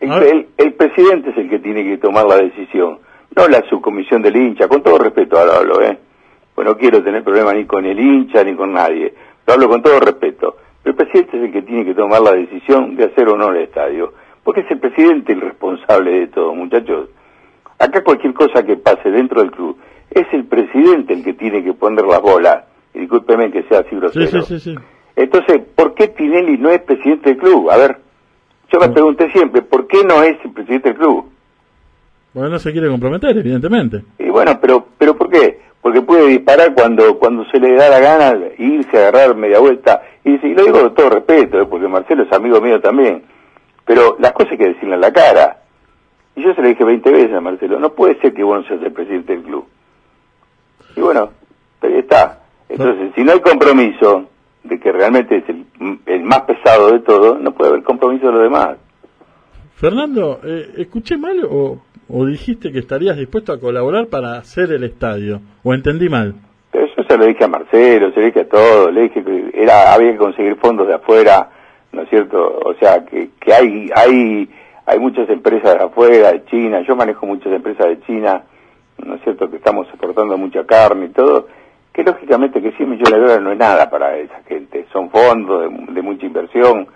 el, 0.00 0.48
el, 0.56 0.72
presidente 0.74 1.30
es 1.30 1.36
el 1.36 1.48
que 1.48 1.58
tiene 1.58 1.82
que 1.82 1.98
tomar 1.98 2.26
la 2.26 2.36
decisión, 2.36 2.98
no 3.34 3.48
la 3.48 3.62
subcomisión 3.68 4.22
del 4.22 4.36
hincha, 4.36 4.68
con 4.68 4.82
todo 4.82 4.98
respeto 4.98 5.38
ahora 5.38 5.56
hablo, 5.56 5.82
¿eh? 5.82 5.98
Pues 6.54 6.66
no 6.66 6.76
quiero 6.76 7.02
tener 7.02 7.24
problemas 7.24 7.54
ni 7.54 7.64
con 7.64 7.84
el 7.84 7.98
hincha 7.98 8.44
ni 8.44 8.54
con 8.54 8.72
nadie, 8.72 9.14
lo 9.46 9.54
hablo 9.54 9.68
con 9.68 9.82
todo 9.82 9.98
respeto. 9.98 10.56
Pero 10.82 10.96
el 10.96 10.96
presidente 10.96 11.38
es 11.38 11.44
el 11.44 11.52
que 11.52 11.62
tiene 11.62 11.84
que 11.86 11.94
tomar 11.94 12.20
la 12.20 12.32
decisión 12.32 12.96
de 12.96 13.04
hacer 13.04 13.28
o 13.28 13.36
no 13.36 13.50
el 13.50 13.62
estadio 13.62 14.12
porque 14.44 14.60
es 14.60 14.70
el 14.70 14.78
presidente 14.78 15.32
el 15.32 15.40
responsable 15.40 16.20
de 16.20 16.26
todo, 16.28 16.54
muchachos. 16.54 17.08
Acá 17.78 18.04
cualquier 18.04 18.34
cosa 18.34 18.62
que 18.62 18.76
pase 18.76 19.10
dentro 19.10 19.40
del 19.40 19.50
club, 19.50 19.76
es 20.10 20.26
el 20.32 20.44
presidente 20.44 21.14
el 21.14 21.24
que 21.24 21.32
tiene 21.32 21.64
que 21.64 21.72
poner 21.72 22.04
las 22.04 22.20
bolas. 22.20 22.64
Y 22.92 23.00
discúlpeme 23.00 23.50
que 23.50 23.64
sea 23.64 23.80
así 23.80 23.96
grosero. 23.96 24.42
Sí, 24.42 24.60
sí, 24.60 24.60
sí, 24.60 24.74
Entonces, 25.16 25.62
¿por 25.74 25.94
qué 25.94 26.08
Tinelli 26.08 26.58
no 26.58 26.70
es 26.70 26.80
presidente 26.82 27.30
del 27.30 27.38
club? 27.38 27.70
A 27.70 27.76
ver, 27.76 27.96
yo 28.72 28.78
me 28.78 28.88
pregunté 28.90 29.32
siempre, 29.32 29.62
¿por 29.62 29.88
qué 29.88 30.04
no 30.04 30.22
es 30.22 30.36
el 30.44 30.52
presidente 30.52 30.90
del 30.90 30.98
club? 30.98 31.30
Bueno, 32.34 32.50
no 32.50 32.58
se 32.58 32.70
quiere 32.70 32.88
comprometer, 32.88 33.36
evidentemente. 33.36 34.02
Y 34.18 34.28
bueno, 34.28 34.58
pero, 34.60 34.86
pero 34.98 35.16
¿por 35.16 35.30
qué? 35.30 35.60
Porque 35.80 36.02
puede 36.02 36.28
disparar 36.28 36.74
cuando, 36.74 37.18
cuando 37.18 37.44
se 37.46 37.58
le 37.58 37.74
da 37.74 37.88
la 37.88 38.00
gana, 38.00 38.38
irse 38.58 38.96
a 38.96 39.08
agarrar 39.08 39.36
media 39.36 39.58
vuelta. 39.58 40.02
Y, 40.24 40.34
y 40.34 40.54
lo 40.54 40.64
digo 40.64 40.80
con 40.80 40.94
todo 40.94 41.10
respeto, 41.10 41.60
¿eh? 41.60 41.66
porque 41.66 41.88
Marcelo 41.88 42.22
es 42.22 42.32
amigo 42.32 42.60
mío 42.60 42.80
también 42.80 43.22
pero 43.84 44.16
las 44.18 44.32
cosas 44.32 44.52
hay 44.52 44.58
que 44.58 44.68
decirle 44.68 44.94
en 44.94 45.00
la 45.00 45.12
cara. 45.12 45.58
Y 46.36 46.42
yo 46.42 46.54
se 46.54 46.62
lo 46.62 46.68
dije 46.68 46.84
20 46.84 47.10
veces 47.12 47.34
a 47.34 47.40
Marcelo, 47.40 47.78
no 47.78 47.92
puede 47.92 48.18
ser 48.20 48.32
que 48.34 48.42
vos 48.42 48.58
no 48.58 48.68
seas 48.68 48.82
el 48.82 48.92
presidente 48.92 49.34
del 49.34 49.42
club. 49.42 49.66
Y 50.96 51.00
bueno, 51.00 51.30
ahí 51.82 51.98
está. 51.98 52.40
Entonces, 52.68 53.12
si 53.14 53.22
no 53.22 53.32
hay 53.32 53.40
compromiso 53.40 54.28
de 54.64 54.80
que 54.80 54.90
realmente 54.90 55.36
es 55.36 55.44
el, 55.48 56.24
más 56.24 56.40
pesado 56.42 56.92
de 56.92 57.00
todo, 57.00 57.38
no 57.38 57.52
puede 57.52 57.70
haber 57.70 57.82
compromiso 57.82 58.26
de 58.26 58.32
los 58.32 58.42
demás. 58.42 58.76
Fernando, 59.76 60.40
eh, 60.42 60.72
¿escuché 60.78 61.18
mal 61.18 61.44
o, 61.48 61.82
o, 62.08 62.26
dijiste 62.26 62.72
que 62.72 62.78
estarías 62.78 63.16
dispuesto 63.16 63.52
a 63.52 63.60
colaborar 63.60 64.06
para 64.06 64.38
hacer 64.38 64.72
el 64.72 64.84
estadio? 64.84 65.40
¿O 65.62 65.74
entendí 65.74 66.08
mal? 66.08 66.34
Pero 66.72 66.86
eso 66.86 67.04
se 67.06 67.18
lo 67.18 67.26
dije 67.26 67.44
a 67.44 67.48
Marcelo, 67.48 68.10
se 68.12 68.20
lo 68.20 68.26
dije 68.26 68.40
a 68.40 68.48
todos, 68.48 68.92
le 68.92 69.02
dije 69.02 69.22
que 69.22 69.50
era, 69.54 69.92
había 69.92 70.12
que 70.12 70.18
conseguir 70.18 70.56
fondos 70.56 70.88
de 70.88 70.94
afuera 70.94 71.50
¿no 71.94 72.02
es 72.02 72.10
cierto? 72.10 72.60
O 72.64 72.74
sea, 72.74 73.04
que, 73.04 73.30
que 73.40 73.54
hay, 73.54 73.90
hay, 73.94 74.50
hay 74.86 74.98
muchas 74.98 75.28
empresas 75.28 75.78
de 75.78 75.84
afuera, 75.84 76.32
de 76.32 76.44
China, 76.46 76.82
yo 76.86 76.96
manejo 76.96 77.26
muchas 77.26 77.52
empresas 77.52 77.86
de 77.86 78.00
China, 78.02 78.42
¿no 78.98 79.14
es 79.14 79.22
cierto? 79.22 79.48
Que 79.48 79.56
estamos 79.56 79.86
exportando 79.88 80.36
mucha 80.36 80.64
carne 80.64 81.06
y 81.06 81.10
todo, 81.10 81.48
que 81.92 82.02
lógicamente 82.02 82.60
que 82.60 82.72
100 82.72 82.90
millones 82.90 83.12
de 83.12 83.20
dólares 83.20 83.42
no 83.42 83.52
es 83.52 83.58
nada 83.58 83.88
para 83.88 84.16
esa 84.16 84.42
gente, 84.46 84.86
son 84.92 85.10
fondos 85.10 85.70
de, 85.88 86.02
mucha 86.02 86.26
inversión, 86.26 86.88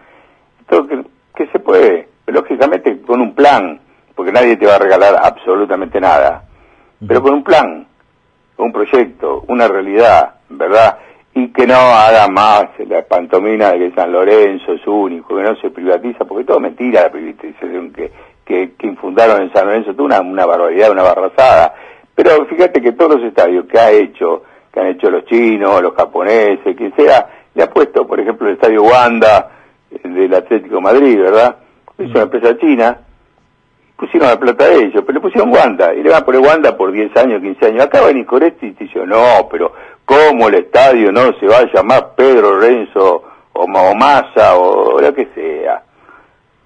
todo 0.69 0.87
que, 0.87 1.05
que 1.35 1.47
se 1.47 1.61
puede, 1.61 2.09
lógicamente 2.27 3.01
con 3.03 3.21
un 3.21 3.35
plan, 3.35 3.81
porque 4.15 4.33
nadie 4.33 4.57
te 4.57 4.67
va 4.67 4.75
a 4.75 4.81
regalar 4.81 5.17
absolutamente 5.23 6.01
nada, 6.01 6.43
pero 7.07 7.23
con 7.23 7.35
un 7.35 7.45
plan, 7.45 7.87
un 8.57 8.73
proyecto, 8.73 9.45
una 9.47 9.69
realidad, 9.69 10.35
¿verdad? 10.49 10.99
Y 11.39 11.53
que 11.53 11.69
no 11.69 11.77
haga 11.77 12.27
más 12.27 12.65
la 12.89 13.03
pantomina 13.03 13.71
de 13.71 13.79
que 13.79 13.95
San 13.95 14.11
Lorenzo 14.11 14.73
es 14.73 14.85
único, 14.87 15.37
que 15.37 15.43
no 15.43 15.55
se 15.61 15.71
privatiza, 15.71 16.25
porque 16.25 16.45
todo 16.45 16.59
mentira 16.59 17.03
la 17.03 17.13
privatización 17.13 17.93
que, 17.93 18.11
que, 18.45 18.73
que 18.77 18.87
infundaron 18.89 19.43
en 19.43 19.53
San 19.53 19.67
Lorenzo, 19.67 19.95
toda 19.95 20.05
una, 20.05 20.21
una 20.21 20.47
barbaridad, 20.47 20.91
una 20.91 21.05
barrazada. 21.05 21.75
Pero 22.13 22.45
fíjate 22.47 22.81
que 22.81 22.91
todos 22.91 23.21
los 23.21 23.25
estadios 23.29 23.67
que 23.67 23.79
ha 23.79 23.93
hecho, 23.93 24.43
que 24.73 24.81
han 24.81 24.89
hecho 24.89 25.11
los 25.11 25.27
chinos, 25.27 25.81
los 25.81 25.95
japoneses, 25.95 26.77
quien 26.77 26.93
sea, 26.97 27.29
le 27.55 27.63
ha 27.63 27.71
puesto, 27.71 28.05
por 28.05 28.19
ejemplo, 28.19 28.49
el 28.49 28.55
estadio 28.55 28.83
Wanda 28.83 29.51
del 30.03 30.35
Atlético 30.35 30.81
Madrid, 30.81 31.21
¿verdad? 31.21 31.57
Es 31.99 32.11
una 32.11 32.23
empresa 32.23 32.59
china, 32.59 32.99
pusieron 33.99 34.29
la 34.29 34.39
plata 34.39 34.67
de 34.67 34.85
ellos, 34.85 35.03
pero 35.05 35.15
le 35.15 35.21
pusieron 35.21 35.53
Wanda, 35.53 35.93
y 35.93 36.03
le 36.03 36.11
van 36.11 36.23
a 36.23 36.25
poner 36.25 36.41
Wanda 36.41 36.77
por 36.77 36.93
10 36.93 37.17
años, 37.17 37.43
15 37.43 37.67
años. 37.67 37.85
Acá 37.85 38.01
va 38.01 38.13
Nicoretti 38.13 38.67
y 38.67 38.71
dice, 38.71 39.05
no, 39.05 39.49
pero 39.51 39.73
¿cómo 40.05 40.49
el 40.49 40.55
estadio 40.55 41.11
no 41.11 41.33
se 41.39 41.47
va 41.47 41.59
a 41.59 41.73
llamar 41.73 42.15
Pedro 42.15 42.61
Renzo 42.61 43.25
o 43.53 43.67
Mahomasa 43.67 44.57
o 44.57 45.01
lo 45.01 45.13
que 45.13 45.29
sea? 45.35 45.83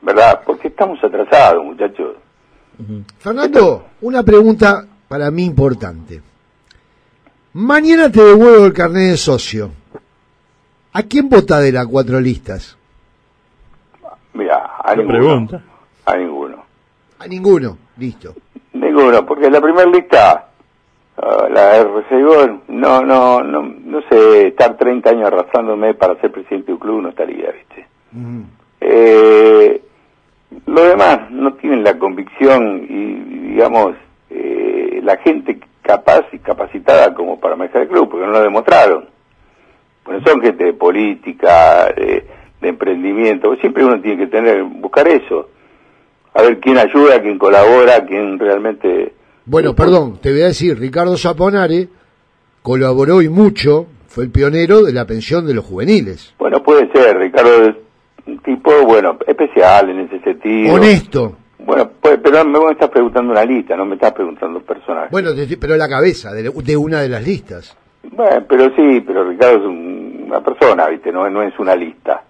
¿Verdad? 0.02 0.42
Porque 0.44 0.68
estamos 0.68 1.02
atrasados, 1.02 1.64
muchachos. 1.64 2.16
Fernando, 3.18 3.86
una 4.02 4.22
pregunta 4.22 4.84
para 5.08 5.30
mí 5.30 5.44
importante. 5.44 6.20
Mañana 7.54 8.10
te 8.10 8.22
devuelvo 8.22 8.66
el 8.66 8.72
carnet 8.72 9.10
de 9.10 9.16
socio. 9.16 9.70
¿A 10.92 11.02
quién 11.04 11.28
vota 11.28 11.60
de 11.60 11.72
las 11.72 11.86
cuatro 11.86 12.20
listas? 12.20 12.76
Mira, 14.34 14.70
a 14.82 14.94
ninguno. 14.94 15.18
Pregunta. 15.18 15.62
A 16.04 16.16
ninguno. 16.16 16.41
A 17.22 17.28
ninguno, 17.28 17.78
listo. 17.98 18.34
Ninguno, 18.72 19.24
porque 19.24 19.48
la 19.48 19.60
primera 19.60 19.88
lista, 19.88 20.48
uh, 21.18 21.52
la 21.52 21.80
RCIO, 21.80 22.62
no, 22.66 23.02
no, 23.02 23.40
no, 23.44 23.62
no 23.62 24.02
sé, 24.10 24.48
estar 24.48 24.76
30 24.76 25.10
años 25.10 25.26
arrastrándome 25.28 25.94
para 25.94 26.20
ser 26.20 26.32
presidente 26.32 26.66
de 26.66 26.72
un 26.72 26.78
club 26.80 27.00
no 27.00 27.10
estaría, 27.10 27.52
¿viste? 27.52 27.86
eh, 28.80 29.82
lo 30.66 30.82
demás 30.82 31.30
no 31.30 31.54
tienen 31.54 31.84
la 31.84 31.96
convicción 31.96 32.86
y, 32.88 33.50
digamos, 33.50 33.94
eh, 34.28 34.98
la 35.04 35.16
gente 35.18 35.60
capaz 35.80 36.24
y 36.32 36.40
capacitada 36.40 37.14
como 37.14 37.38
para 37.38 37.54
manejar 37.54 37.82
el 37.82 37.88
club, 37.88 38.10
porque 38.10 38.26
no 38.26 38.32
lo 38.32 38.42
demostraron. 38.42 39.04
Bueno, 40.04 40.20
son 40.26 40.40
gente 40.40 40.64
de 40.64 40.72
política, 40.72 41.86
de, 41.96 42.26
de 42.60 42.68
emprendimiento, 42.68 43.54
siempre 43.60 43.84
uno 43.84 44.00
tiene 44.00 44.24
que 44.24 44.26
tener, 44.26 44.64
buscar 44.64 45.06
eso 45.06 45.50
a 46.34 46.42
ver 46.42 46.60
quién 46.60 46.78
ayuda, 46.78 47.20
quién 47.20 47.38
colabora, 47.38 48.04
quién 48.06 48.38
realmente... 48.38 49.12
Bueno, 49.44 49.74
perdón, 49.74 50.18
te 50.20 50.30
voy 50.30 50.42
a 50.42 50.46
decir, 50.46 50.78
Ricardo 50.78 51.16
Zaponare 51.16 51.88
colaboró 52.62 53.22
y 53.22 53.28
mucho, 53.28 53.86
fue 54.06 54.24
el 54.24 54.30
pionero 54.30 54.82
de 54.82 54.92
la 54.92 55.04
pensión 55.04 55.46
de 55.46 55.54
los 55.54 55.64
juveniles. 55.64 56.34
Bueno, 56.38 56.62
puede 56.62 56.90
ser, 56.92 57.18
Ricardo 57.18 57.64
es 57.64 57.74
un 58.26 58.38
tipo, 58.38 58.70
bueno, 58.86 59.18
especial 59.26 59.90
en 59.90 60.00
ese 60.00 60.20
sentido. 60.20 60.74
Honesto. 60.74 61.36
Bueno, 61.58 61.90
pues, 62.00 62.18
pero 62.22 62.44
me 62.44 62.72
estás 62.72 62.90
preguntando 62.90 63.32
una 63.32 63.44
lista, 63.44 63.76
no 63.76 63.84
me 63.84 63.94
estás 63.94 64.12
preguntando 64.12 64.60
personajes. 64.60 65.10
Bueno, 65.10 65.30
pero 65.60 65.76
la 65.76 65.88
cabeza 65.88 66.32
de, 66.32 66.76
una 66.76 67.00
de 67.00 67.08
las 67.08 67.24
listas. 67.26 67.76
Bueno, 68.10 68.44
pero 68.48 68.64
sí, 68.76 69.00
pero 69.06 69.28
Ricardo 69.28 69.58
es 69.58 69.64
una 69.64 70.40
persona, 70.40 70.88
¿viste? 70.88 71.12
No, 71.12 71.28
no 71.28 71.42
es 71.42 71.56
una 71.58 71.76
lista 71.76 72.22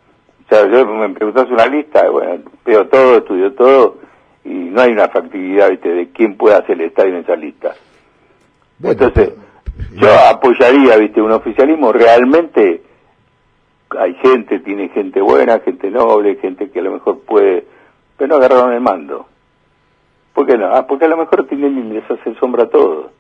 sea, 0.53 0.69
yo 0.69 0.87
me 0.87 1.09
preguntas 1.11 1.49
una 1.51 1.67
lista, 1.67 2.09
bueno, 2.11 2.43
veo 2.65 2.87
todo, 2.87 3.19
estudio 3.19 3.53
todo, 3.55 3.99
y 4.45 4.51
no 4.51 4.83
hay 4.83 4.93
una 4.93 5.09
factibilidad, 5.09 5.71
¿viste? 5.71 5.89
de 5.89 6.11
quién 6.11 6.37
puede 6.37 6.57
hacer 6.57 6.73
el 6.73 6.89
estadio 6.89 7.15
en 7.15 7.23
esa 7.23 7.37
lista. 7.37 7.75
Entonces, 8.83 9.33
yo 9.93 10.09
apoyaría, 10.29 10.97
¿viste? 10.97 11.23
Un 11.23 11.33
oficialismo 11.33 11.93
realmente, 11.93 12.83
hay 13.99 14.15
gente, 14.15 14.59
tiene 14.61 14.89
gente 14.89 15.21
buena, 15.21 15.61
gente 15.61 15.91
noble, 15.91 16.37
gente 16.37 16.71
que 16.71 16.81
a 16.81 16.83
lo 16.83 16.93
mejor 16.93 17.21
puede, 17.21 17.65
pero 18.17 18.29
no 18.29 18.37
agarraron 18.37 18.73
el 18.73 18.81
mando. 18.81 19.27
¿Por 20.35 20.47
qué 20.47 20.57
no? 20.57 20.75
Ah, 20.75 20.87
porque 20.87 21.05
a 21.05 21.09
lo 21.09 21.17
mejor 21.17 21.47
tienen 21.47 21.93
les 21.95 22.11
hace 22.11 22.35
sombra 22.41 22.65
a 22.65 22.69
todo. 22.69 23.11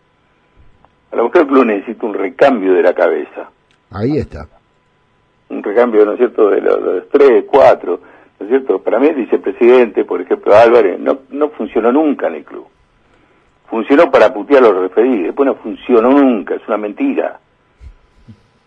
A 1.12 1.17
lo 1.17 1.25
mejor 1.25 1.43
el 1.43 1.47
club 1.47 1.65
necesita 1.67 2.07
un 2.07 2.15
recambio 2.15 2.73
de 2.73 2.83
la 2.83 2.95
cabeza. 2.95 3.51
Ahí 3.91 4.17
está 4.17 4.49
un 5.52 5.62
recambio, 5.62 6.04
¿no 6.04 6.12
es 6.12 6.18
cierto?, 6.18 6.50
de 6.50 6.61
los, 6.61 7.09
tres, 7.09 7.44
cuatro, 7.47 8.00
¿no 8.38 8.47
es 8.47 8.50
cierto? 8.50 8.80
Para 8.80 8.99
mí 8.99 9.09
el 9.09 9.14
vicepresidente, 9.14 10.04
por 10.04 10.21
ejemplo, 10.21 10.54
Álvarez, 10.54 10.99
no, 10.99 11.21
no 11.30 11.50
funcionó 11.50 11.92
nunca 11.92 12.28
en 12.28 12.37
el 12.37 12.44
club. 12.44 12.66
Funcionó 13.68 14.11
para 14.11 14.32
putear 14.32 14.62
los 14.62 14.76
referidos, 14.76 15.26
después 15.26 15.47
no 15.47 15.54
funcionó 15.56 16.11
nunca, 16.11 16.54
es 16.54 16.66
una 16.68 16.76
mentira. 16.76 17.40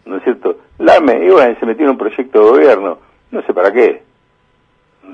¿No 0.05 0.17
es 0.17 0.23
cierto? 0.23 0.57
Lame, 0.79 1.25
y 1.25 1.55
se 1.59 1.65
metió 1.65 1.85
en 1.85 1.91
un 1.91 1.97
proyecto 1.97 2.43
de 2.43 2.49
gobierno, 2.51 2.99
no 3.31 3.41
sé 3.43 3.53
para 3.53 3.71
qué. 3.71 4.03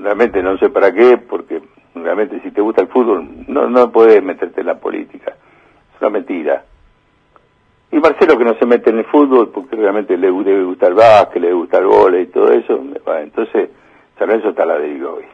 Realmente 0.00 0.42
no 0.42 0.56
sé 0.58 0.70
para 0.70 0.92
qué, 0.92 1.18
porque 1.18 1.62
Realmente, 1.94 2.40
si 2.40 2.50
te 2.50 2.60
gusta 2.60 2.82
el 2.82 2.88
fútbol, 2.88 3.28
no, 3.48 3.68
no 3.68 3.92
podés 3.92 4.22
meterte 4.22 4.60
en 4.60 4.66
la 4.66 4.78
política. 4.78 5.36
Es 5.94 6.00
una 6.00 6.10
mentira. 6.10 6.64
Y 7.92 7.98
Marcelo 7.98 8.38
que 8.38 8.44
no 8.44 8.54
se 8.58 8.64
mete 8.64 8.90
en 8.90 8.98
el 8.98 9.04
fútbol 9.04 9.50
porque 9.50 9.76
realmente 9.76 10.16
le 10.16 10.32
debe 10.32 10.64
gustar 10.64 10.90
el 10.90 10.94
básquet, 10.96 11.42
le 11.42 11.52
gusta 11.52 11.78
el 11.78 11.86
vole 11.86 12.22
y 12.22 12.26
todo 12.26 12.50
eso. 12.50 12.82
Entonces, 13.22 13.68
San 14.18 14.28
Lorenzo 14.28 14.48
está 14.48 14.64
la 14.64 14.78
deriva 14.78 15.10
hoy. 15.10 15.24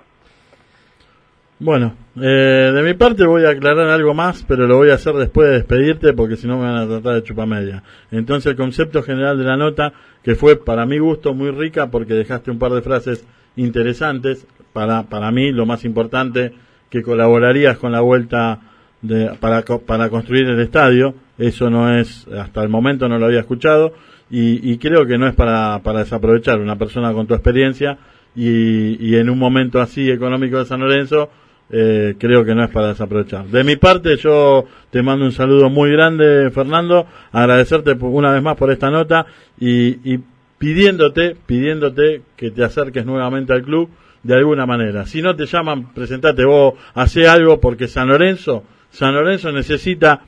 Bueno, 1.61 1.95
eh, 2.17 2.71
de 2.73 2.83
mi 2.83 2.95
parte 2.95 3.25
voy 3.27 3.45
a 3.45 3.51
aclarar 3.51 3.89
algo 3.89 4.13
más, 4.13 4.45
pero 4.45 4.67
lo 4.67 4.77
voy 4.77 4.91
a 4.91 4.95
hacer 4.95 5.15
después 5.15 5.49
de 5.49 5.55
despedirte 5.55 6.13
porque 6.13 6.37
si 6.37 6.47
no 6.47 6.57
me 6.57 6.65
van 6.65 6.77
a 6.77 6.87
tratar 6.87 7.15
de 7.15 7.23
chupar 7.23 7.47
media. 7.47 7.83
Entonces 8.11 8.51
el 8.51 8.57
concepto 8.57 9.03
general 9.03 9.39
de 9.39 9.45
la 9.45 9.57
nota, 9.57 9.93
que 10.23 10.35
fue 10.35 10.57
para 10.57 10.85
mi 10.85 10.99
gusto 10.99 11.35
muy 11.35 11.51
rica 11.51 11.91
porque 11.91 12.15
dejaste 12.15 12.51
un 12.51 12.59
par 12.59 12.73
de 12.73 12.83
frases 12.83 13.27
interesantes, 13.57 14.47
para, 14.73 15.05
para 15.05 15.31
mí 15.31 15.51
lo 15.51 15.67
más 15.67 15.85
importante, 15.85 16.53
que 16.91 17.03
colaborarías 17.03 17.77
con 17.79 17.93
la 17.93 18.01
vuelta 18.01 18.61
de, 19.03 19.31
para, 19.41 19.63
para 19.63 20.11
construir 20.11 20.49
el 20.49 20.61
estadio, 20.61 21.15
eso 21.39 21.71
no 21.71 21.97
es, 21.97 22.27
hasta 22.29 22.63
el 22.63 22.69
momento 22.69 23.09
no 23.09 23.19
lo 23.19 23.27
había 23.27 23.41
escuchado, 23.41 23.95
y, 24.31 24.73
y 24.73 24.79
creo 24.79 25.07
que 25.07 25.17
no 25.17 25.27
es 25.27 25.35
para, 25.35 25.81
para 25.83 26.01
desaprovechar 26.01 26.61
una 26.61 26.77
persona 26.77 27.13
con 27.13 27.27
tu 27.27 27.35
experiencia 27.35 27.99
y, 28.37 28.97
y 29.05 29.17
en 29.17 29.31
un 29.31 29.39
momento 29.39 29.81
así 29.81 30.11
económico 30.11 30.59
de 30.59 30.67
San 30.67 30.81
Lorenzo, 30.81 31.31
eh, 31.71 32.15
creo 32.19 32.45
que 32.45 32.55
no 32.55 32.65
es 32.65 32.71
para 32.71 32.89
desaprovechar. 32.89 33.47
De 33.47 33.65
mi 33.65 33.77
parte, 33.77 34.17
yo 34.17 34.67
te 34.91 35.03
mando 35.03 35.25
un 35.25 35.33
saludo 35.33 35.69
muy 35.71 35.91
grande, 35.91 36.51
Fernando, 36.51 37.07
agradecerte 37.33 37.93
una 37.93 38.33
vez 38.33 38.43
más 38.43 38.57
por 38.57 38.71
esta 38.71 38.91
nota 38.91 39.27
y, 39.59 40.13
y 40.13 40.21
pidiéndote, 40.59 41.37
pidiéndote 41.47 42.23
que 42.37 42.51
te 42.51 42.65
acerques 42.65 43.07
nuevamente 43.07 43.53
al 43.53 43.63
club 43.63 43.89
de 44.23 44.35
alguna 44.35 44.67
manera. 44.67 45.07
Si 45.07 45.23
no 45.23 45.37
te 45.37 45.47
llaman, 45.47 45.93
presentate 45.93 46.45
vos, 46.45 46.75
hace 46.95 47.29
algo 47.29 47.61
porque 47.61 47.87
San 47.87 48.09
Lorenzo, 48.09 48.65
San 48.91 49.15
Lorenzo 49.15 49.53
necesita 49.53 50.23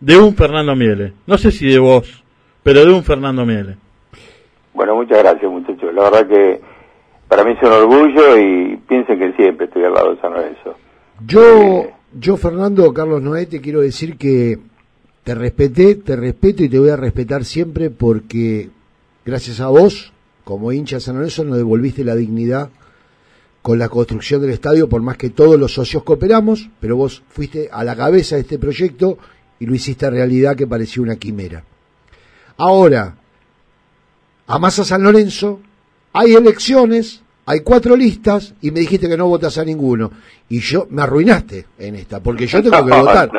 de 0.00 0.18
un 0.18 0.34
Fernando 0.34 0.74
Miele. 0.74 1.12
No 1.26 1.38
sé 1.38 1.50
si 1.50 1.66
de 1.68 1.78
vos, 1.78 2.22
pero 2.62 2.84
de 2.84 2.92
un 2.92 3.02
Fernando 3.02 3.44
Miele. 3.44 3.76
Bueno, 4.74 4.94
muchas 4.94 5.18
gracias 5.18 5.50
muchachos. 5.50 5.94
La 5.94 6.10
verdad 6.10 6.26
que 6.26 6.60
para 7.28 7.44
mí 7.44 7.52
es 7.52 7.62
un 7.62 7.72
orgullo 7.72 8.38
y 8.38 8.76
piensen 8.88 9.18
que 9.18 9.32
siempre 9.32 9.66
estoy 9.66 9.84
al 9.84 9.94
lado 9.94 10.14
de 10.14 10.20
San 10.20 10.32
Lorenzo. 10.32 10.76
Yo, 11.26 11.86
yo 12.12 12.36
Fernando, 12.36 12.92
Carlos 12.92 13.22
Noé, 13.22 13.46
te 13.46 13.60
quiero 13.60 13.80
decir 13.80 14.16
que 14.16 14.58
te 15.24 15.34
respeté, 15.34 15.96
te 15.96 16.14
respeto 16.14 16.62
y 16.62 16.68
te 16.68 16.78
voy 16.78 16.90
a 16.90 16.96
respetar 16.96 17.44
siempre 17.44 17.90
porque 17.90 18.68
gracias 19.24 19.60
a 19.60 19.68
vos, 19.68 20.12
como 20.44 20.72
hincha 20.72 20.96
de 20.96 21.00
San 21.00 21.16
Lorenzo, 21.16 21.42
nos 21.44 21.56
devolviste 21.56 22.04
la 22.04 22.14
dignidad 22.14 22.68
con 23.62 23.80
la 23.80 23.88
construcción 23.88 24.40
del 24.40 24.50
estadio, 24.50 24.88
por 24.88 25.02
más 25.02 25.16
que 25.16 25.30
todos 25.30 25.58
los 25.58 25.74
socios 25.74 26.04
cooperamos, 26.04 26.70
pero 26.78 26.94
vos 26.94 27.24
fuiste 27.28 27.68
a 27.72 27.82
la 27.82 27.96
cabeza 27.96 28.36
de 28.36 28.42
este 28.42 28.60
proyecto 28.60 29.18
y 29.58 29.66
lo 29.66 29.74
hiciste 29.74 30.08
realidad 30.10 30.56
que 30.56 30.66
parecía 30.66 31.02
una 31.02 31.16
quimera. 31.16 31.62
Ahora, 32.58 33.14
a 34.46 34.70
San 34.70 35.02
Lorenzo, 35.02 35.60
hay 36.12 36.34
elecciones, 36.34 37.22
hay 37.44 37.60
cuatro 37.60 37.96
listas 37.96 38.54
y 38.60 38.70
me 38.70 38.80
dijiste 38.80 39.08
que 39.08 39.16
no 39.16 39.28
votas 39.28 39.58
a 39.58 39.64
ninguno. 39.64 40.10
Y 40.48 40.60
yo 40.60 40.86
me 40.90 41.02
arruinaste 41.02 41.66
en 41.78 41.96
esta, 41.96 42.20
porque 42.20 42.46
yo 42.46 42.62
tengo 42.62 42.84
que 42.84 42.92
votar. 43.00 43.30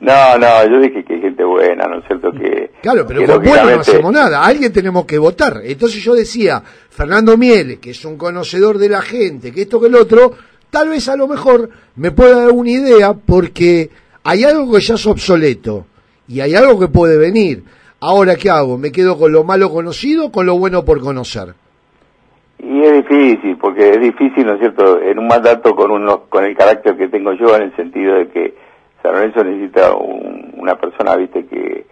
No, 0.00 0.38
no, 0.38 0.70
yo 0.70 0.80
dije 0.80 1.04
que 1.04 1.14
hay 1.14 1.20
gente 1.20 1.44
buena, 1.44 1.86
¿no 1.86 1.98
es 1.98 2.06
cierto? 2.06 2.30
que 2.32 2.70
Claro, 2.82 3.06
pero 3.06 3.26
con 3.26 3.42
bueno 3.42 3.70
no 3.70 3.80
hacemos 3.80 4.12
nada, 4.12 4.44
alguien 4.44 4.72
tenemos 4.72 5.04
que 5.04 5.18
votar. 5.18 5.60
Entonces 5.64 6.02
yo 6.02 6.14
decía, 6.14 6.62
Fernando 6.90 7.36
Miele, 7.36 7.78
que 7.78 7.90
es 7.90 8.04
un 8.04 8.16
conocedor 8.16 8.78
de 8.78 8.88
la 8.88 9.02
gente, 9.02 9.52
que 9.52 9.62
esto 9.62 9.80
que 9.80 9.88
el 9.88 9.96
otro, 9.96 10.32
tal 10.70 10.88
vez 10.88 11.08
a 11.08 11.16
lo 11.16 11.26
mejor 11.26 11.68
me 11.96 12.12
pueda 12.12 12.42
dar 12.42 12.50
una 12.52 12.70
idea, 12.70 13.12
porque 13.12 13.90
hay 14.24 14.44
algo 14.44 14.72
que 14.72 14.80
ya 14.80 14.94
es 14.94 15.06
obsoleto 15.06 15.86
y 16.26 16.40
hay 16.40 16.54
algo 16.54 16.78
que 16.78 16.88
puede 16.88 17.18
venir. 17.18 17.64
Ahora, 18.00 18.36
¿qué 18.36 18.50
hago? 18.50 18.78
¿Me 18.78 18.92
quedo 18.92 19.18
con 19.18 19.32
lo 19.32 19.44
malo 19.44 19.70
conocido 19.70 20.26
o 20.26 20.32
con 20.32 20.46
lo 20.46 20.58
bueno 20.58 20.84
por 20.84 21.00
conocer? 21.00 21.54
Y 22.58 22.82
es 22.82 22.92
difícil, 22.92 23.56
porque 23.56 23.90
es 23.90 24.00
difícil, 24.00 24.46
¿no 24.46 24.54
es 24.54 24.60
cierto?, 24.60 25.00
en 25.00 25.18
un 25.18 25.26
mandato 25.26 25.74
con, 25.74 25.90
uno, 25.90 26.24
con 26.28 26.44
el 26.44 26.56
carácter 26.56 26.96
que 26.96 27.08
tengo 27.08 27.32
yo, 27.32 27.56
en 27.56 27.62
el 27.62 27.76
sentido 27.76 28.14
de 28.16 28.28
que 28.28 28.54
San 29.02 29.12
Lorenzo 29.12 29.44
necesita 29.44 29.94
una 29.94 30.76
persona, 30.76 31.16
viste, 31.16 31.46
que, 31.46 31.86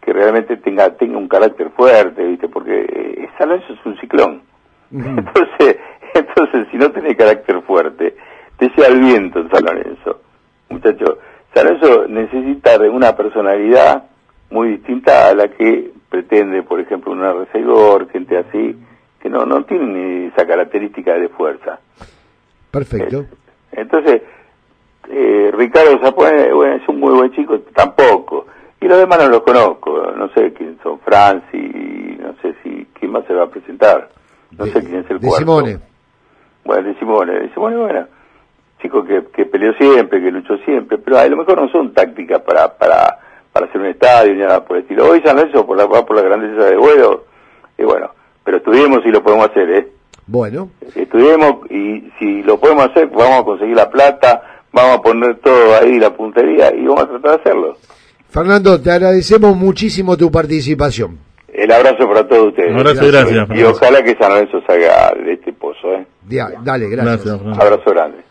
que 0.00 0.12
realmente 0.12 0.56
tenga, 0.58 0.90
tenga 0.96 1.18
un 1.18 1.28
carácter 1.28 1.70
fuerte, 1.70 2.24
viste, 2.24 2.48
porque 2.48 2.84
eh, 2.88 3.28
San 3.38 3.48
Lorenzo 3.48 3.74
es 3.74 3.86
un 3.86 3.96
ciclón. 3.98 4.42
Entonces, 4.92 5.76
entonces, 6.14 6.66
si 6.70 6.76
no 6.76 6.90
tiene 6.90 7.16
carácter 7.16 7.62
fuerte, 7.62 8.16
te 8.58 8.70
sea 8.74 8.88
el 8.88 9.00
viento 9.00 9.40
en 9.40 9.50
San 9.50 9.64
Lorenzo. 9.64 10.20
Muchachos, 10.68 11.18
San 11.54 11.66
Lorenzo 11.66 12.06
necesita 12.08 12.78
de 12.78 12.88
una 12.88 13.16
personalidad 13.16 14.04
muy 14.50 14.68
distinta 14.76 15.28
a 15.28 15.34
la 15.34 15.48
que 15.48 15.92
pretende, 16.08 16.62
por 16.62 16.80
ejemplo, 16.80 17.12
un 17.12 17.20
R6 17.20 18.10
gente 18.10 18.38
así, 18.38 18.76
que 19.20 19.28
no, 19.28 19.44
no 19.44 19.64
tienen 19.64 20.30
esa 20.32 20.46
característica 20.46 21.14
de 21.14 21.28
fuerza. 21.28 21.80
Perfecto. 22.70 23.26
Entonces, 23.72 24.22
eh, 25.10 25.50
Ricardo 25.54 25.98
Zapone, 26.02 26.52
bueno, 26.52 26.76
es 26.76 26.88
un 26.88 27.00
muy 27.00 27.12
buen 27.12 27.32
chico, 27.32 27.58
tampoco. 27.74 28.46
Y 28.80 28.86
los 28.86 28.98
demás 28.98 29.18
no 29.18 29.28
los 29.28 29.42
conozco, 29.42 30.12
no 30.16 30.28
sé 30.30 30.52
quién 30.52 30.78
son, 30.82 31.00
Franci, 31.00 32.16
no 32.20 32.34
sé 32.40 32.54
si 32.62 32.86
quién 32.98 33.10
más 33.10 33.24
se 33.26 33.34
va 33.34 33.44
a 33.44 33.50
presentar, 33.50 34.08
no 34.56 34.66
sé 34.66 34.84
quién 34.84 35.00
es 35.00 35.10
el 35.10 35.18
de 35.18 35.30
Simone. 35.30 35.78
Bueno, 36.64 36.88
de 36.88 36.94
Simone, 36.98 37.32
de 37.32 37.52
Simone, 37.54 37.76
bueno, 37.76 38.06
chico 38.88 39.04
que, 39.04 39.22
que 39.34 39.44
peleó 39.46 39.72
siempre, 39.74 40.20
que 40.20 40.30
luchó 40.30 40.56
siempre, 40.64 40.98
pero 40.98 41.18
a 41.18 41.26
lo 41.28 41.36
mejor 41.36 41.60
no 41.60 41.68
son 41.68 41.92
tácticas 41.92 42.40
para, 42.40 42.76
para, 42.76 43.18
para 43.52 43.66
hacer 43.66 43.80
un 43.80 43.88
estadio 43.88 44.34
ni 44.34 44.40
nada 44.40 44.64
por 44.64 44.78
el 44.78 44.82
estilo. 44.82 45.08
Hoy 45.08 45.20
San 45.24 45.38
eso 45.38 45.66
por 45.66 45.76
la, 45.76 45.86
por 45.86 46.16
la 46.16 46.22
grandeza 46.22 46.64
de 46.64 46.76
vuelo, 46.76 47.24
y 47.76 47.84
bueno, 47.84 48.10
pero 48.44 48.56
estudiemos 48.56 49.02
si 49.02 49.10
lo 49.10 49.22
podemos 49.22 49.50
hacer, 49.50 49.70
¿eh? 49.70 49.88
Bueno. 50.26 50.70
Estudiemos 50.94 51.70
y 51.70 52.10
si 52.18 52.42
lo 52.42 52.58
podemos 52.58 52.88
hacer, 52.88 53.08
vamos 53.08 53.40
a 53.40 53.44
conseguir 53.44 53.76
la 53.76 53.90
plata, 53.90 54.42
vamos 54.72 54.98
a 54.98 55.02
poner 55.02 55.36
todo 55.36 55.76
ahí, 55.80 55.98
la 55.98 56.10
puntería, 56.10 56.74
y 56.74 56.86
vamos 56.86 57.04
a 57.04 57.08
tratar 57.08 57.30
de 57.30 57.36
hacerlo. 57.36 57.76
Fernando, 58.30 58.80
te 58.80 58.90
agradecemos 58.90 59.56
muchísimo 59.56 60.16
tu 60.16 60.30
participación. 60.30 61.18
El 61.52 61.72
abrazo 61.72 62.06
para 62.06 62.28
todos 62.28 62.48
ustedes. 62.48 62.74
Gracias, 62.74 63.10
gracias. 63.10 63.48
Y 63.58 63.62
ojalá 63.64 64.02
que 64.02 64.14
San 64.16 64.32
Lorenzo 64.32 64.60
salga 64.66 65.12
de 65.14 65.32
este 65.32 65.52
pozo, 65.52 65.94
¿eh? 65.94 66.06
dale, 66.62 66.88
gracias. 66.90 67.24
gracias 67.24 67.58
abrazo 67.58 67.90
grande. 67.90 68.27